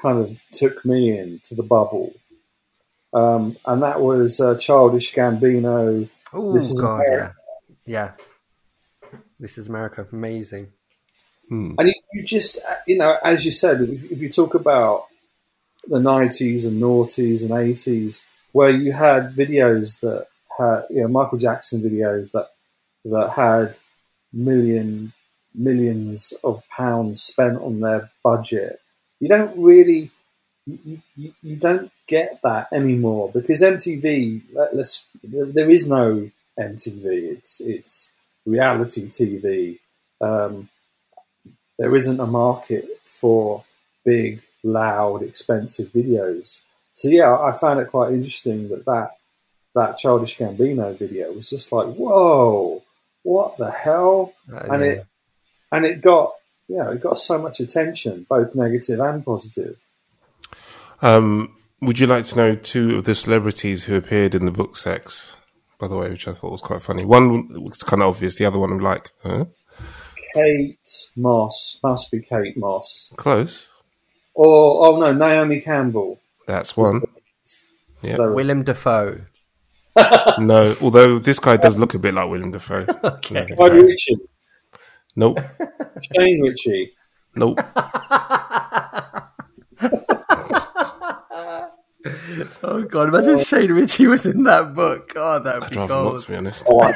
[0.01, 2.13] kind of took me into the bubble.
[3.15, 6.09] Um, and that was uh, Childish Gambino.
[6.33, 7.35] Oh God, America.
[7.87, 8.13] yeah,
[9.13, 9.19] yeah.
[9.39, 10.69] This is America, amazing.
[11.49, 11.75] Hmm.
[11.79, 15.07] And you just, uh, you know, as you said, if, if you talk about
[15.87, 20.27] the nineties and noughties and eighties, where you had videos that
[20.59, 22.49] had, you know, Michael Jackson videos that
[23.05, 23.79] that had
[24.33, 25.13] million
[25.55, 28.81] millions of pounds spent on their budget
[29.23, 30.11] you don't really
[30.67, 34.43] you, you, you don't get that anymore because MTV.
[34.53, 36.29] Let, us there is no
[36.59, 37.05] MTV.
[37.05, 38.13] It's it's
[38.45, 39.79] reality TV.
[40.21, 40.69] Um,
[41.79, 43.65] there isn't a market for
[44.05, 46.63] big, loud, expensive videos.
[46.95, 49.17] So yeah, I found it quite interesting that that
[49.75, 52.83] that Childish Gambino video was just like, whoa,
[53.23, 54.35] what the hell?
[54.49, 55.07] And it
[55.71, 56.33] and it got
[56.69, 59.77] yeah, it got so much attention, both negative and positive.
[61.01, 64.77] Um, would you like to know two of the celebrities who appeared in the book
[64.77, 65.37] Sex?
[65.81, 67.05] By the way, which I thought was quite funny.
[67.05, 68.37] One was kind of obvious.
[68.37, 69.47] The other one, I'm like, huh?
[70.33, 70.79] Kate
[71.17, 73.13] Moss must be Kate Moss.
[73.17, 73.69] Close.
[74.35, 76.19] Or oh no, Naomi Campbell.
[76.47, 77.03] That's one.
[78.03, 78.19] Yeah.
[78.19, 79.21] Willem Dafoe.
[80.39, 82.87] no, although this guy does look a bit like Willem Dafoe.
[83.05, 83.47] okay.
[83.59, 83.69] No.
[83.69, 84.21] Richard.
[85.15, 85.39] Nope.
[86.17, 86.93] Shane Richie.
[87.35, 87.61] Nope.
[92.63, 93.09] oh god!
[93.09, 95.13] Imagine if Shane Richie was in that book.
[95.17, 96.15] Oh, that would be gold.
[96.15, 96.67] Not, to be honest.
[96.69, 96.93] Oh, I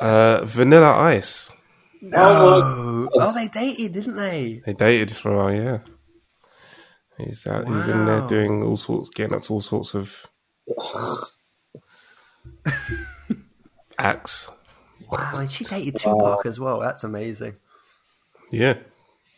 [0.00, 1.52] uh, Vanilla Ice.
[2.14, 3.22] Oh, no.
[3.22, 4.62] Oh, they dated, didn't they?
[4.64, 5.54] They dated for a while.
[5.54, 5.78] Yeah.
[7.18, 7.66] He's out.
[7.66, 7.76] Wow.
[7.76, 10.26] He's in there doing all sorts, getting up to all sorts of
[13.98, 14.50] acts.
[15.10, 16.80] Wow, and she dated Tupac as well.
[16.80, 17.56] That's amazing.
[18.50, 18.74] Yeah.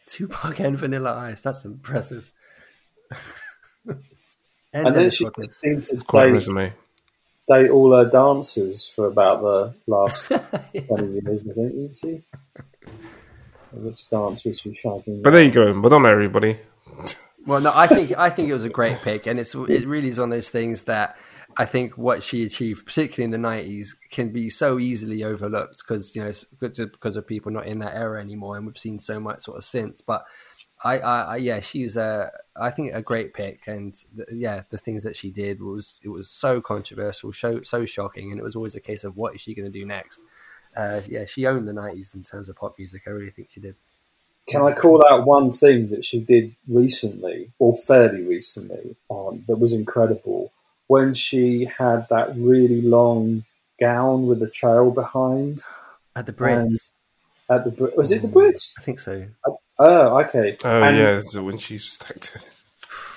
[0.07, 1.43] Tupac and Vanilla Ice.
[1.43, 2.31] That's impressive.
[3.87, 3.99] and,
[4.73, 6.73] and then she seemed to quite date, resume.
[7.49, 10.31] Date all her dancers for about the last
[10.73, 10.81] yeah.
[10.83, 12.23] 20 years, I think, didn't she?
[13.73, 15.23] Which dance was she shagging?
[15.23, 15.81] But there you go.
[15.81, 16.59] But not everybody.
[17.47, 20.09] well, no, I think I think it was a great pick, and it's it really
[20.09, 21.17] is one of those things that
[21.57, 26.15] I think what she achieved, particularly in the nineties, can be so easily overlooked because
[26.15, 29.41] you know because of people not in that era anymore, and we've seen so much
[29.41, 30.03] sort of since.
[30.03, 30.25] But
[30.85, 34.79] I, I, I yeah, she's a I think a great pick, and the, yeah, the
[34.79, 38.57] things that she did was it was so controversial, so so shocking, and it was
[38.57, 40.21] always a case of what is she going to do next.
[40.77, 43.03] Uh, yeah, she owned the nineties in terms of pop music.
[43.07, 43.77] I really think she did.
[44.49, 49.57] Can I call out one thing that she did recently, or fairly recently, um, that
[49.57, 50.53] was incredible?
[50.93, 53.45] when she had that really long
[53.81, 55.61] gown with a trail behind
[56.15, 56.93] at the Brits.
[57.49, 58.75] At the was it the Brits?
[58.79, 59.27] I think so.
[59.85, 60.57] Oh, okay.
[60.65, 62.43] Oh and, yeah, so when she stacked it,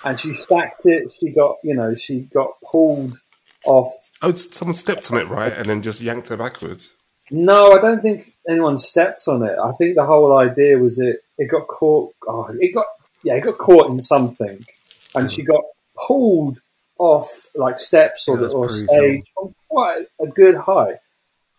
[0.03, 1.11] and she stacked it.
[1.19, 3.19] She got you know she got pulled
[3.65, 3.87] off.
[4.23, 6.95] Oh, someone stepped on it, right, and then just yanked her backwards.
[7.29, 9.55] No, I don't think anyone stepped on it.
[9.59, 12.15] I think the whole idea was it it got caught.
[12.27, 12.87] Oh, it got
[13.23, 14.65] yeah, it got caught in something,
[15.13, 15.61] and she got
[16.07, 16.61] pulled
[16.97, 20.95] off like steps or, yeah, or stage from quite a good height.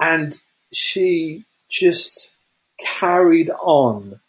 [0.00, 0.36] And
[0.72, 2.32] she just
[2.80, 4.20] carried on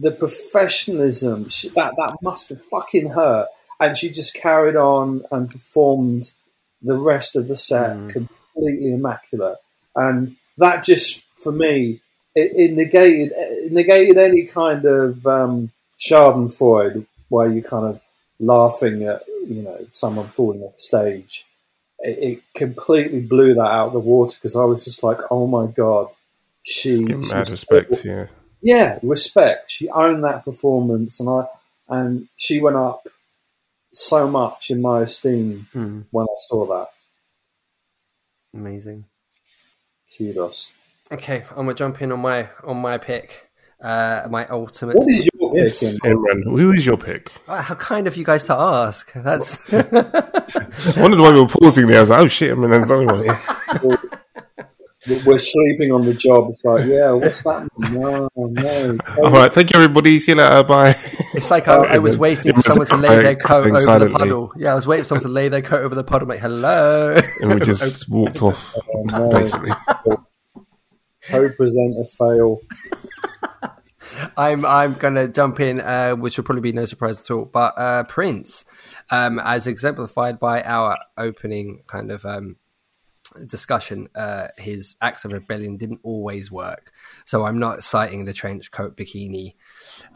[0.00, 3.48] the professionalism she, that that must have fucking hurt,
[3.78, 6.34] and she just carried on and performed
[6.82, 8.10] the rest of the set Mm.
[8.10, 9.58] completely immaculate,
[9.94, 12.00] and that just for me
[12.34, 18.00] it, it negated it negated any kind of um, Schadenfreude where you kind of
[18.38, 21.46] laughing at you know someone falling off stage.
[21.98, 25.46] It, it completely blew that out of the water because I was just like, oh
[25.46, 26.08] my god,
[26.62, 27.02] she.
[27.02, 28.26] Give mad respect, yeah.
[28.62, 29.70] Yeah, respect.
[29.70, 31.46] She owned that performance, and I
[31.88, 33.06] and she went up
[33.92, 36.88] so much in my esteem Mm, when I saw that.
[38.54, 39.04] amazing.
[40.16, 40.72] Kudos.
[41.12, 43.48] Okay, I'm gonna jump in on my on my pick.
[43.82, 44.96] Uh, my ultimate.
[44.96, 46.02] What is your Yes, pick?
[46.02, 47.32] Imran, who is your pick?
[47.48, 49.10] Ah, How kind of you guys to ask.
[49.14, 51.98] That's I wondered why we were pausing there.
[51.98, 53.38] I was like, oh shit, I'm in another one here.
[55.06, 55.24] in?
[55.24, 56.50] We're sleeping on the job.
[56.50, 57.68] It's like, yeah, what's that?
[57.78, 58.98] No, no.
[59.18, 60.18] All right, thank you, everybody.
[60.20, 60.62] See you later.
[60.64, 60.94] Bye.
[61.34, 64.12] It's like I, I was waiting for someone to lay their coat over silently.
[64.12, 64.52] the puddle.
[64.56, 66.28] Yeah, I was waiting for someone to lay their coat over the puddle.
[66.28, 67.16] Like, hello.
[67.40, 68.74] And we just walked off,
[69.12, 69.28] no.
[69.30, 69.70] basically.
[71.22, 72.60] Co-presenter fail.
[74.36, 77.44] I'm I'm gonna jump in, uh, which will probably be no surprise at all.
[77.44, 78.64] But uh, Prince,
[79.10, 82.56] um, as exemplified by our opening kind of um,
[83.46, 86.92] discussion, uh, his acts of rebellion didn't always work.
[87.24, 89.54] So I'm not citing the trench coat bikini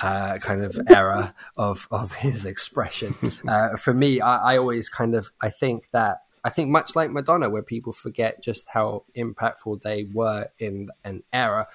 [0.01, 3.15] uh, kind of era of of his expression.
[3.47, 6.19] Uh, for me, I, I always kind of I think that.
[6.47, 11.23] I think much like Madonna, where people forget just how impactful they were in an
[11.33, 11.69] era,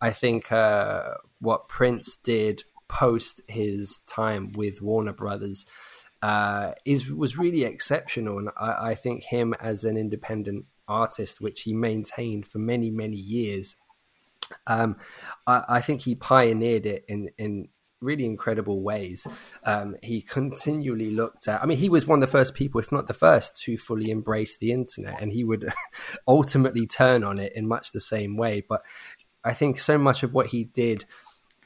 [0.00, 5.66] I think uh, what Prince did post his time with Warner Brothers
[6.24, 11.62] uh, is was really exceptional, and I, I think him as an independent artist, which
[11.62, 13.76] he maintained for many many years,
[14.66, 14.96] um,
[15.46, 17.68] I, I think he pioneered it in in
[18.00, 19.26] really incredible ways.
[19.64, 21.62] Um, he continually looked at.
[21.62, 24.10] I mean, he was one of the first people, if not the first, to fully
[24.10, 25.72] embrace the internet, and he would
[26.28, 28.62] ultimately turn on it in much the same way.
[28.66, 28.82] But
[29.42, 31.04] I think so much of what he did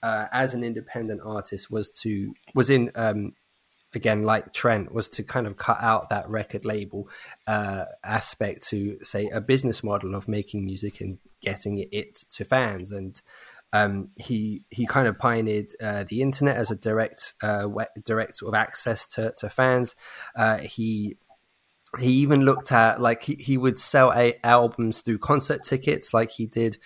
[0.03, 3.35] uh, as an independent artist was to was in um,
[3.95, 7.09] again like Trent was to kind of cut out that record label
[7.47, 12.93] uh, aspect to say a business model of making music and getting it to fans
[12.93, 13.20] and.
[13.70, 17.68] Um, he he kind of pioneered uh, the internet as a direct uh,
[18.03, 19.95] direct sort of access to, to fans.
[20.34, 21.16] Uh, he
[21.99, 26.30] he even looked at like he, he would sell a, albums through concert tickets like
[26.30, 26.78] he did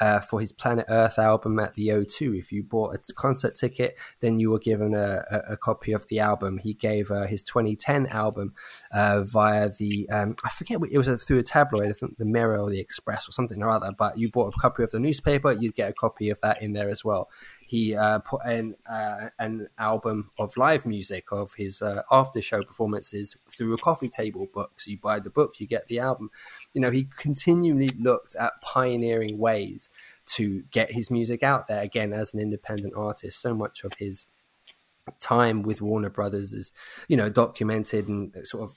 [0.00, 3.96] uh, for his planet earth album at the o2 if you bought a concert ticket
[4.20, 6.58] then you were given a, a, a copy of the album.
[6.58, 8.54] He gave uh, his 2010 album
[8.92, 12.58] uh, via the um, i forget it was through a tabloid i think the mirror
[12.58, 15.52] or the express or something or other but you bought a copy of the newspaper
[15.52, 17.28] you'd get a copy of that in there as well
[17.68, 22.62] he uh, put in uh, an album of live music of his uh, after show
[22.62, 24.80] performances through a coffee table book.
[24.80, 26.30] So you buy the book, you get the album.
[26.72, 29.90] You know, he continually looked at pioneering ways
[30.28, 33.38] to get his music out there again as an independent artist.
[33.38, 34.26] So much of his
[35.20, 36.72] time with Warner Brothers is,
[37.06, 38.76] you know, documented and sort of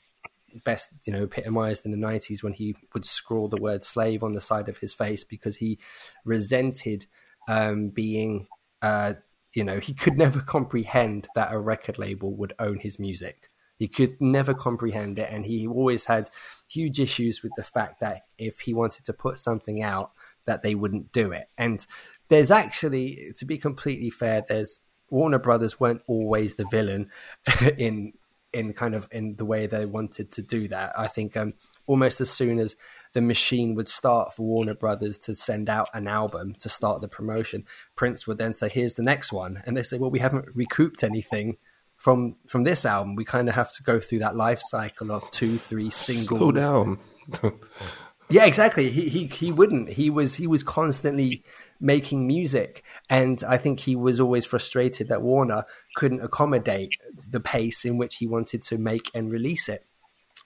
[0.66, 4.34] best you know epitomized in the 90s when he would scrawl the word slave on
[4.34, 5.80] the side of his face because he
[6.26, 7.06] resented
[7.48, 8.48] um, being
[8.82, 9.14] uh,
[9.54, 13.50] you know he could never comprehend that a record label would own his music.
[13.78, 16.30] He could never comprehend it and he always had
[16.70, 20.12] huge issues with the fact that if he wanted to put something out
[20.46, 21.48] that they wouldn't do it.
[21.58, 21.84] And
[22.30, 27.10] there's actually to be completely fair there's warner brothers weren't always the villain
[27.78, 28.14] in
[28.54, 30.98] in kind of in the way they wanted to do that.
[30.98, 31.54] I think um,
[31.88, 32.76] almost as soon as
[33.14, 37.08] the machine would start for Warner Brothers to send out an album to start the
[37.08, 40.46] promotion, Prince would then say, "Here's the next one," and they say, "Well, we haven't
[40.54, 41.58] recouped anything."
[41.98, 45.30] From from this album, we kind of have to go through that life cycle of
[45.30, 46.40] two, three singles.
[46.40, 47.00] Slow down.
[48.32, 48.90] Yeah, exactly.
[48.90, 49.90] He he he wouldn't.
[49.90, 51.44] He was he was constantly
[51.80, 55.66] making music, and I think he was always frustrated that Warner
[55.96, 56.92] couldn't accommodate
[57.30, 59.86] the pace in which he wanted to make and release it.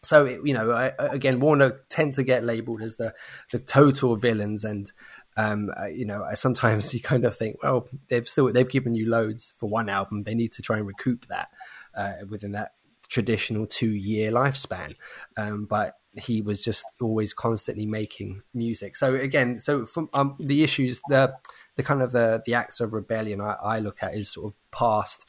[0.04, 3.14] So it, you know, I, again, Warner tend to get labeled as the
[3.52, 4.92] the total villains, and
[5.38, 9.54] um, you know, sometimes you kind of think, well, they've still they've given you loads
[9.58, 10.24] for one album.
[10.24, 11.50] They need to try and recoup that
[11.96, 12.72] uh, within that
[13.10, 14.96] traditional two year lifespan.
[15.38, 18.96] Um, but he was just always constantly making music.
[18.96, 21.34] So again, so from um, the issues, the
[21.76, 24.72] the kind of the the acts of rebellion I, I look at is sort of
[24.72, 25.26] past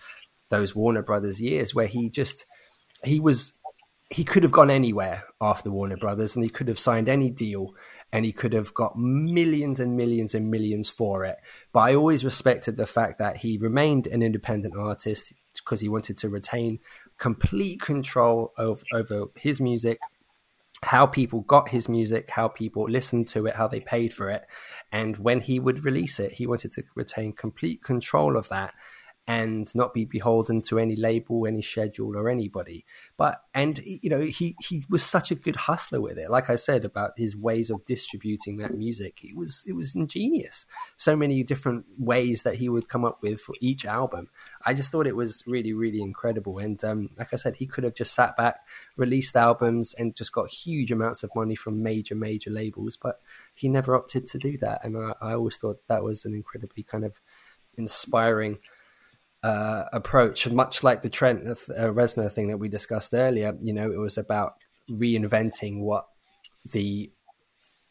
[0.49, 2.47] those Warner Brothers years where he just
[3.03, 3.53] he was
[4.09, 7.74] he could have gone anywhere after Warner Brothers and he could have signed any deal
[8.12, 11.37] and he could have got millions and millions and millions for it.
[11.72, 16.18] But I always respected the fact that he remained an independent artist because he wanted
[16.18, 16.78] to retain
[17.18, 19.99] complete control of, over his music,
[20.83, 24.47] how people got his music, how people listened to it, how they paid for it.
[24.93, 28.74] And when he would release it, he wanted to retain complete control of that
[29.29, 32.85] and not be beholden to any label, any schedule, or anybody.
[33.16, 36.31] But and you know he he was such a good hustler with it.
[36.31, 40.64] Like I said about his ways of distributing that music, it was it was ingenious.
[40.97, 44.29] So many different ways that he would come up with for each album.
[44.64, 46.59] I just thought it was really really incredible.
[46.59, 48.61] And um, like I said, he could have just sat back,
[48.97, 52.97] released albums, and just got huge amounts of money from major major labels.
[52.97, 53.20] But
[53.55, 56.85] he never opted to do that, and I, I always thought that was an incredibly
[56.85, 57.20] kind of
[57.77, 58.59] inspiring
[59.47, 61.55] uh, approach, much like the Trent uh,
[61.99, 63.57] Reznor thing that we discussed earlier.
[63.62, 64.55] You know, it was about
[64.90, 66.07] reinventing what
[66.72, 67.12] the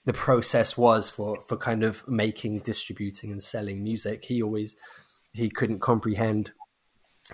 [0.04, 4.26] the process was for for kind of making, distributing, and selling music.
[4.26, 4.76] He always
[5.34, 6.52] he couldn't comprehend,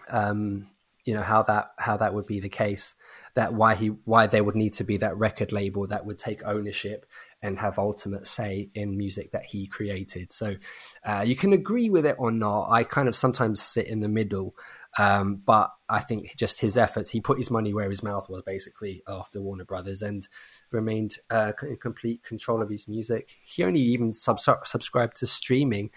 [0.10, 0.68] um,
[1.04, 2.94] you know, how that how that would be the case.
[3.36, 6.44] That why he why there would need to be that record label that would take
[6.46, 7.06] ownership
[7.42, 10.32] and have ultimate say in music that he created.
[10.32, 10.56] So
[11.04, 12.70] uh, you can agree with it or not.
[12.70, 14.56] I kind of sometimes sit in the middle,
[15.00, 18.44] um, but I think just his efforts, he put his money where his mouth was
[18.44, 20.28] basically after Warner Brothers and
[20.72, 23.30] remained uh, in complete control of his music.
[23.44, 25.90] He only even sub- subscribed to streaming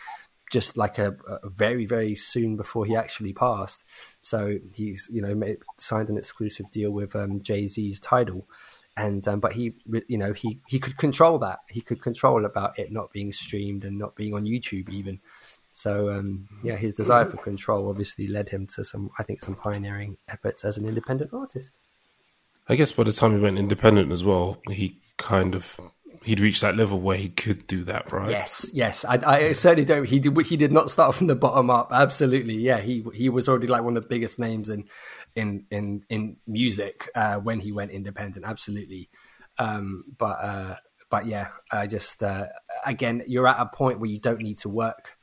[0.55, 3.83] just like a, a, very very soon before he actually passed.
[4.21, 8.47] So he's you know made, signed an exclusive deal with um, jay-z's Tidal,
[8.97, 9.73] and um, but he
[10.07, 11.59] you know he he could control that.
[11.69, 15.19] He could control about it not being streamed and not being on youtube even.
[15.73, 19.57] So um, yeah his desire for control obviously led him to some i think some
[19.57, 21.73] pioneering efforts as an independent artist.
[22.69, 25.81] I guess by the time he went independent as well he kind of
[26.25, 28.31] he'd reached that level where he could do that, right?
[28.31, 29.05] Yes, yes.
[29.05, 30.05] I, I, certainly don't.
[30.05, 30.37] He did.
[30.47, 31.91] He did not start from the bottom up.
[31.93, 32.81] Absolutely, yeah.
[32.81, 34.85] He he was already like one of the biggest names in
[35.37, 38.47] in in in music uh, when he went independent.
[38.47, 39.11] Absolutely.
[39.59, 40.77] Um, but uh,
[41.11, 42.47] but yeah, I just uh,
[42.85, 45.17] again, you're at a point where you don't need to work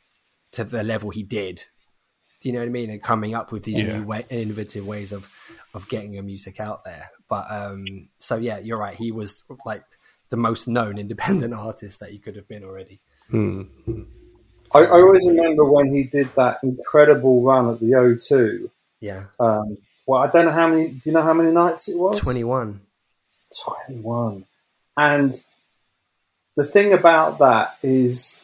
[0.53, 1.63] to the level he did.
[2.41, 2.89] Do you know what I mean?
[2.89, 3.97] And coming up with these yeah.
[3.97, 5.29] new way, innovative ways of
[5.73, 7.09] of getting your music out there.
[7.29, 8.95] But um, so yeah, you're right.
[8.95, 9.83] He was like
[10.31, 12.99] the most known independent artist that he could have been already.
[13.29, 13.63] Hmm.
[14.73, 18.69] I, I, always remember when he did that incredible run at the O2.
[19.01, 19.25] Yeah.
[19.39, 19.77] Um,
[20.07, 20.87] well, I don't know how many.
[20.87, 22.19] Do you know how many nights it was?
[22.19, 22.81] Twenty-one.
[23.63, 24.45] Twenty-one.
[24.97, 25.33] And
[26.55, 28.43] the thing about that is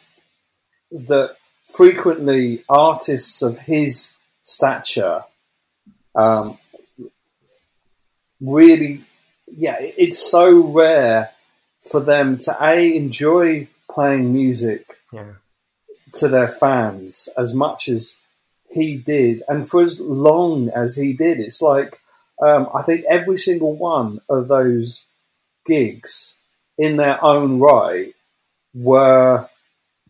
[0.90, 4.14] that frequently artists of his
[4.44, 5.24] stature
[6.14, 6.58] um,
[8.40, 9.04] really,
[9.46, 11.30] yeah, it's so rare
[11.90, 15.32] for them to a enjoy playing music yeah.
[16.14, 18.20] to their fans as much as
[18.70, 21.40] he did, and for as long as he did.
[21.40, 22.00] It's like
[22.42, 25.08] um, I think every single one of those
[25.66, 26.36] gigs,
[26.76, 28.14] in their own right,
[28.74, 29.48] were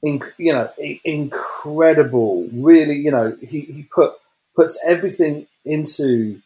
[0.05, 0.71] inc- you know
[1.05, 2.49] incredible.
[2.53, 4.15] Really, you know, he, he put
[4.57, 6.41] puts everything into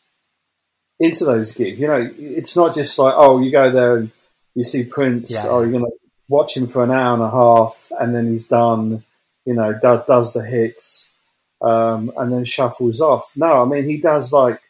[1.00, 1.80] into those gigs.
[1.80, 4.10] You know, it's not just like oh, you go there and
[4.54, 5.46] you see Prince, yeah.
[5.48, 5.90] oh, going to
[6.28, 9.04] watch him for an hour and a half, and then he's done.
[9.44, 11.12] You know, do, does the hits,
[11.60, 13.32] um, and then shuffles off.
[13.36, 14.60] No, I mean he does like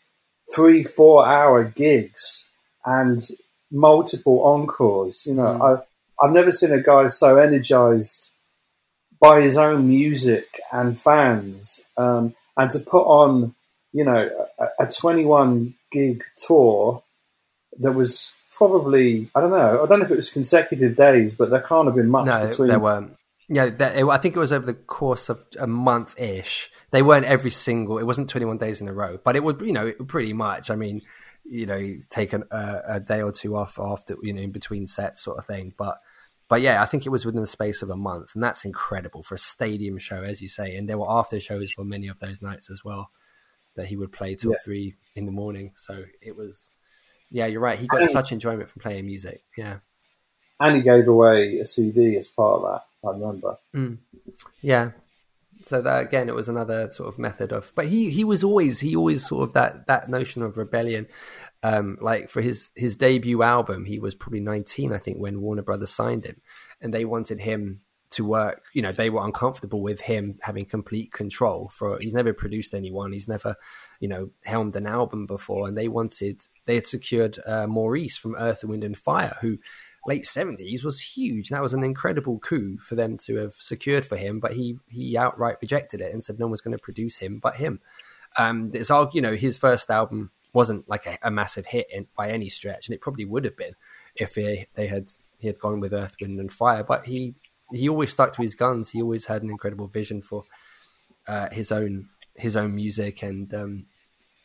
[0.55, 2.51] three, four hour gigs
[2.85, 3.21] and
[3.71, 5.27] multiple encores.
[5.27, 5.79] You know, mm.
[5.79, 8.33] I I've never seen a guy so energized
[9.21, 13.55] by his own music and fans, um, and to put on,
[13.93, 17.03] you know, a, a 21 gig tour
[17.79, 19.83] that was probably I don't know.
[19.83, 22.47] I don't know if it was consecutive days, but there can't have been much no,
[22.47, 22.69] between.
[22.69, 23.17] there weren't.
[23.49, 23.71] Yeah,
[24.11, 26.71] I think it was over the course of a month ish.
[26.91, 27.99] They weren't every single.
[27.99, 30.71] It wasn't twenty one days in a row, but it would you know pretty much.
[30.71, 31.03] I mean,
[31.45, 34.87] you know, take an, uh, a day or two off after you know in between
[34.87, 35.75] sets, sort of thing.
[35.77, 35.99] But
[36.49, 39.23] but yeah, I think it was within the space of a month, and that's incredible
[39.23, 40.77] for a stadium show, as you say.
[40.77, 43.11] And there were after shows for many of those nights as well
[43.75, 44.59] that he would play till yeah.
[44.65, 45.73] three in the morning.
[45.77, 46.71] So it was
[47.33, 47.79] yeah, you're right.
[47.79, 49.43] He got and such enjoyment from playing music.
[49.57, 49.79] Yeah.
[50.61, 53.09] And he gave away a CD as part of that.
[53.09, 53.57] I remember.
[53.75, 53.99] Mm.
[54.61, 54.93] Yeah.
[55.63, 57.73] So that again, it was another sort of method of.
[57.75, 61.09] But he he was always he always sort of that that notion of rebellion.
[61.65, 65.63] Um, like for his his debut album, he was probably 19, I think, when Warner
[65.63, 66.37] Brothers signed him,
[66.81, 68.63] and they wanted him to work.
[68.73, 71.71] You know, they were uncomfortable with him having complete control.
[71.73, 73.13] For he's never produced anyone.
[73.13, 73.57] He's never
[74.03, 78.35] you know, helmed an album before, and they wanted they had secured uh, Maurice from
[78.35, 79.59] Earth, Wind and Fire, who
[80.09, 81.51] late seventies was huge.
[81.51, 85.17] That was an incredible coup for them to have secured for him, but he he
[85.17, 87.79] outright rejected it and said no one's going to produce him but him.
[88.37, 89.37] Um, it's all you know.
[89.37, 93.01] His first album wasn't like a, a massive hit in, by any stretch, and it
[93.01, 93.75] probably would have been
[94.17, 96.83] if he, they had he had gone with Earth, Wind and Fire.
[96.83, 97.37] But he
[97.73, 98.91] he always stuck to his guns.
[98.91, 100.43] He always had an incredible vision for
[101.29, 103.85] uh, his own his own music, and um,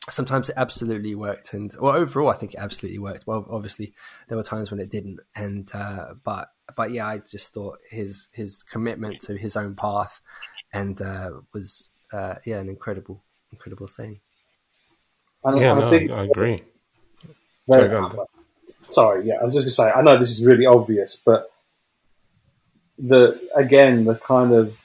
[0.10, 1.54] sometimes it absolutely worked.
[1.54, 3.26] And well, overall, I think it absolutely worked.
[3.28, 3.94] Well, obviously,
[4.28, 8.30] there were times when it didn't, and uh, but but yeah, I just thought his
[8.34, 10.20] his commitment to his own path
[10.74, 14.20] and uh, was uh, yeah an incredible incredible thing.
[15.44, 16.64] And, Yeah, and no, I think I agree.
[17.70, 18.26] very- Sorry, go
[18.90, 21.52] sorry, yeah, I was just gonna say, I know this is really obvious, but
[22.98, 24.84] the again, the kind of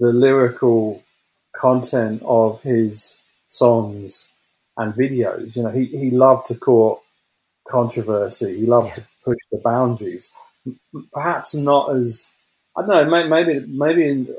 [0.00, 1.02] the lyrical
[1.56, 4.32] content of his songs
[4.76, 7.00] and videos, you know, he, he loved to court
[7.68, 8.58] controversy.
[8.60, 8.94] He loved Yeah.
[8.94, 10.34] to push the boundaries.
[11.12, 12.32] Perhaps not as
[12.76, 13.28] I don't know.
[13.28, 14.34] Maybe maybe in,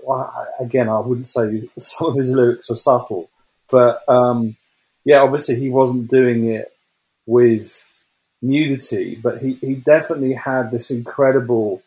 [0.60, 3.30] again, I wouldn't say some of his lyrics are subtle,
[3.70, 4.58] but um,
[5.06, 6.72] yeah, obviously he wasn't doing it
[7.26, 7.86] with
[8.42, 11.82] nudity, but he, he definitely had this incredible,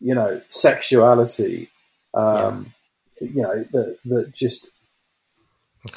[0.00, 1.68] you know, sexuality,
[2.14, 2.72] um,
[3.20, 4.68] you know, that, that just,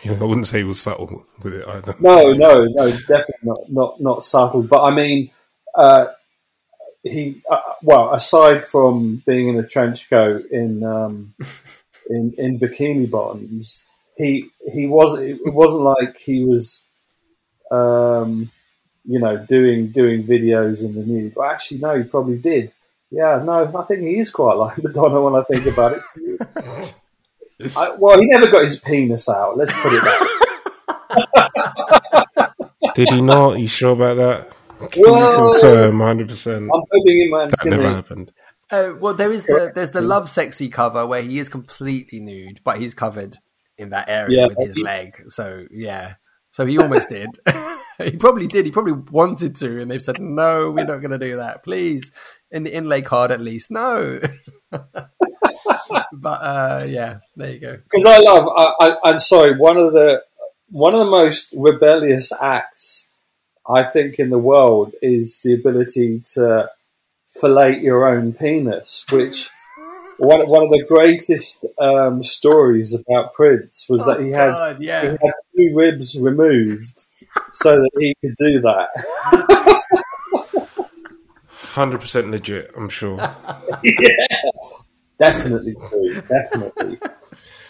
[0.03, 1.95] Yeah, I wouldn't say he was subtle with it either.
[1.99, 4.63] no, no, no, definitely not, not, not subtle.
[4.63, 5.31] But I mean,
[5.75, 6.07] uh,
[7.03, 11.33] he, uh, well, aside from being in a trench coat in, um,
[12.09, 13.85] in, in bikini bottoms,
[14.17, 16.85] he, he was, it wasn't like he was,
[17.71, 18.51] um,
[19.03, 21.33] you know, doing doing videos in the nude.
[21.33, 22.71] But actually, no, he probably did.
[23.09, 26.93] Yeah, no, I think he is quite like Madonna when I think about it.
[27.77, 29.57] I, well, he never got his penis out.
[29.57, 30.27] Let's put it that.
[32.95, 33.59] Did he not?
[33.59, 34.89] you sure about that?
[34.91, 36.57] Can Well, confirm 100%?
[36.57, 37.95] I'm hoping in man's That never gonna.
[37.95, 38.31] happened.
[38.71, 42.77] Uh, well, there is the there's the Lovesexy cover where he is completely nude, but
[42.79, 43.37] he's covered
[43.77, 44.47] in that area Yeah.
[44.47, 45.21] with his leg.
[45.27, 46.13] So yeah,
[46.51, 47.29] so he almost did.
[47.97, 48.65] he probably did.
[48.65, 51.63] He probably wanted to, and they've said no, we're not going to do that.
[51.63, 52.11] Please,
[52.49, 54.19] in the inlay card at least, no.
[56.13, 57.79] But uh, yeah, there you go.
[57.91, 58.47] Because I love.
[58.55, 59.57] I, I, I'm sorry.
[59.57, 60.23] One of the
[60.69, 63.09] one of the most rebellious acts
[63.67, 66.69] I think in the world is the ability to
[67.29, 69.49] fillet your own penis, which.
[70.17, 74.79] One, one of the greatest um, stories about Prince was that he had Oh, God,
[74.79, 75.17] he had
[75.55, 77.07] two ribs removed
[77.53, 79.81] so that he could do that.
[81.73, 83.17] 100% legit, I'm sure.
[85.21, 86.21] definitely true.
[86.21, 86.99] Definitely.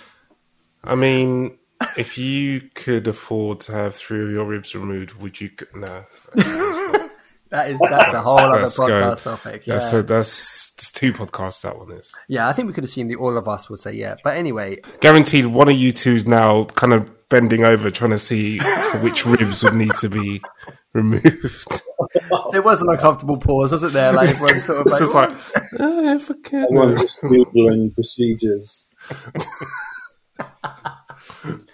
[0.83, 1.57] I mean,
[1.97, 5.49] if you could afford to have three of your ribs removed, would you?
[5.49, 6.03] g- No.
[7.51, 8.85] That is that's a whole other Let's go.
[8.87, 9.67] podcast topic.
[9.67, 9.73] Yeah.
[9.73, 12.09] That's, a, that's, that's two podcasts, that one is.
[12.29, 14.15] yeah, I think we could assume that all of us would say yeah.
[14.23, 18.59] But anyway, Guaranteed one of you two's now kind of bending over trying to see
[19.01, 20.39] which ribs would need to be
[20.93, 21.81] removed.
[22.51, 24.11] there was an uncomfortable pause, wasn't there?
[24.13, 27.19] Like everyone sort of It's like, just like, oh, for Everyone's goodness.
[27.23, 28.85] just procedures.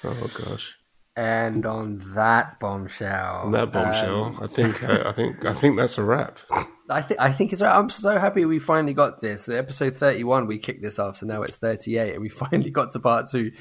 [0.03, 0.76] Oh gosh.
[1.17, 5.97] And on that bombshell, that bombshell, um, I think uh, I think I think that's
[5.97, 6.37] a wrap.
[6.91, 7.61] I think I think it's.
[7.63, 7.75] right.
[7.75, 9.47] I'm so happy we finally got this.
[9.47, 12.91] The episode 31, we kicked this off, so now it's 38, and we finally got
[12.91, 13.51] to part two.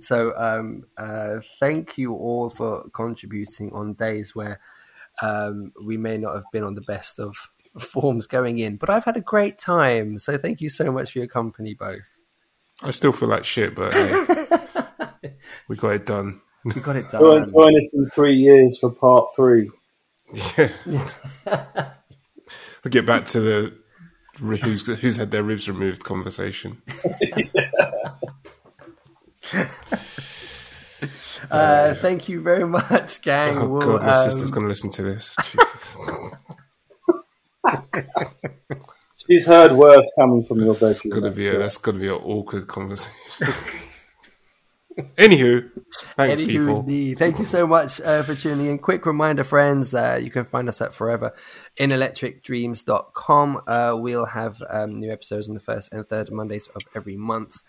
[0.00, 4.58] So, um, uh, thank you all for contributing on days where
[5.22, 7.36] um, we may not have been on the best of
[7.78, 10.18] forms going in, but I've had a great time.
[10.18, 12.10] So, thank you so much for your company, both.
[12.82, 15.36] I still feel like shit, but hey,
[15.68, 16.40] we got it done.
[16.64, 17.52] We got it done.
[17.52, 19.70] join us in three years for part three.
[20.58, 20.68] Yeah.
[21.46, 21.56] we'll
[22.90, 23.76] get back to the
[24.38, 26.82] who's who's had their ribs removed conversation.
[31.50, 33.58] Uh, thank you very much, gang.
[33.58, 35.36] Oh We'll, god, my um, sister's gonna listen to this.
[39.28, 41.20] She's heard words coming from your bedroom.
[41.20, 43.52] gonna be a, that's gonna be an awkward conversation.
[45.16, 45.70] Anywho,
[46.16, 46.80] thanks Anywho, people.
[46.80, 47.18] indeed.
[47.18, 48.78] Thank you so much uh, for tuning in.
[48.78, 51.32] Quick reminder, friends, that you can find us at forever
[51.76, 53.62] in electricdreams.com.
[53.66, 57.62] Uh, we'll have um, new episodes on the first and third Mondays of every month.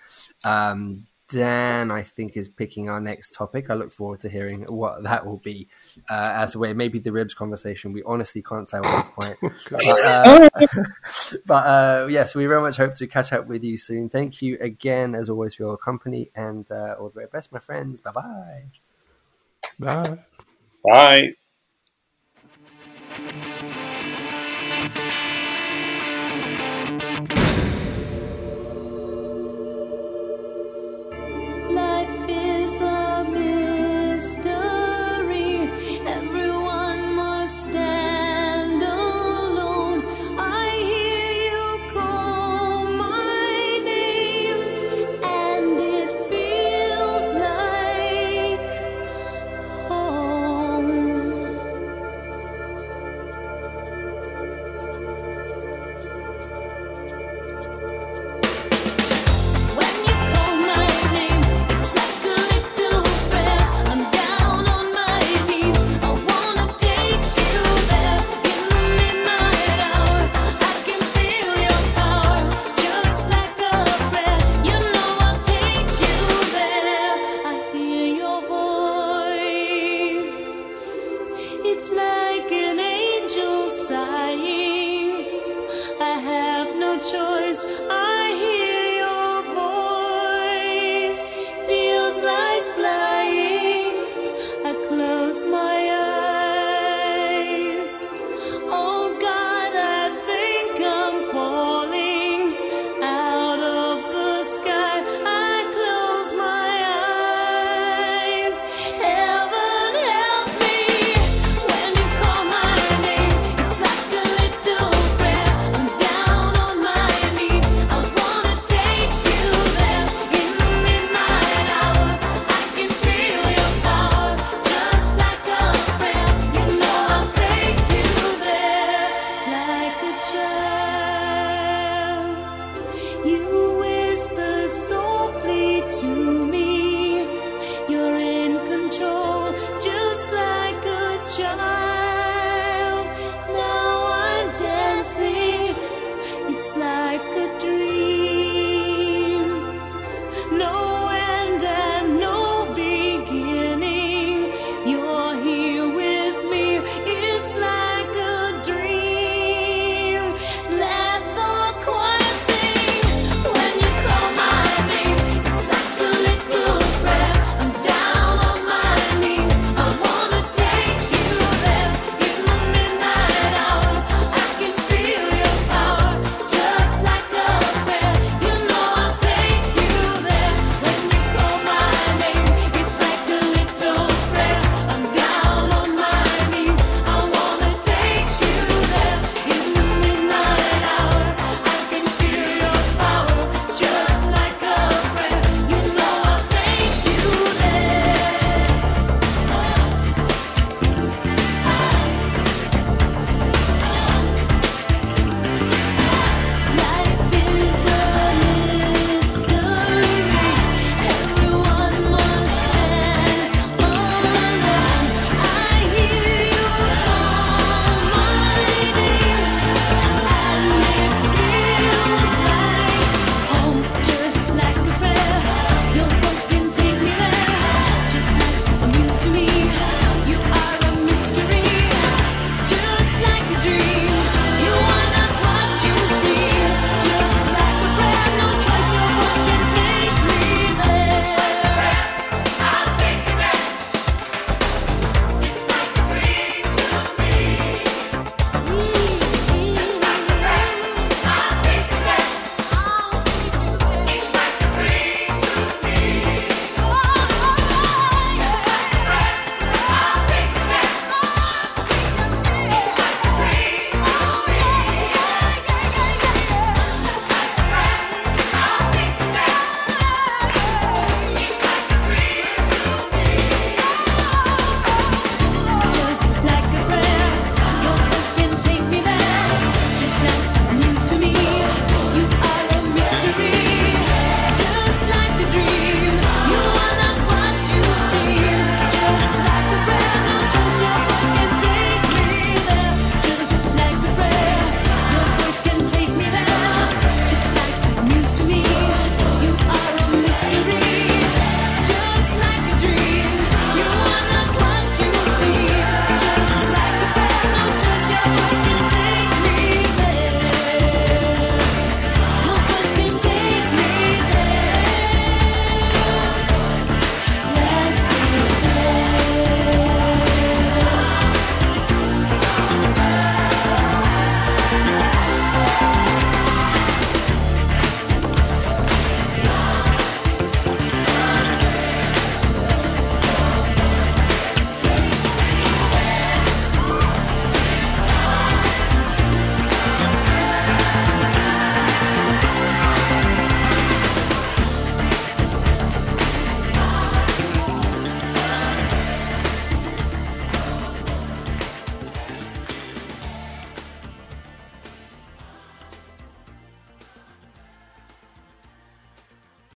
[0.43, 3.69] Um, Dan, I think, is picking our next topic.
[3.69, 5.67] I look forward to hearing what that will be.
[6.09, 9.37] Uh, as to where maybe the ribs conversation, we honestly can't tell at this point.
[9.71, 10.49] but, uh,
[11.47, 14.09] but uh, yes, we very much hope to catch up with you soon.
[14.09, 17.59] Thank you again, as always, for your company and uh, all the very best, my
[17.59, 18.01] friends.
[18.01, 18.65] Bye-bye.
[19.79, 20.19] Bye.
[20.83, 21.33] Bye.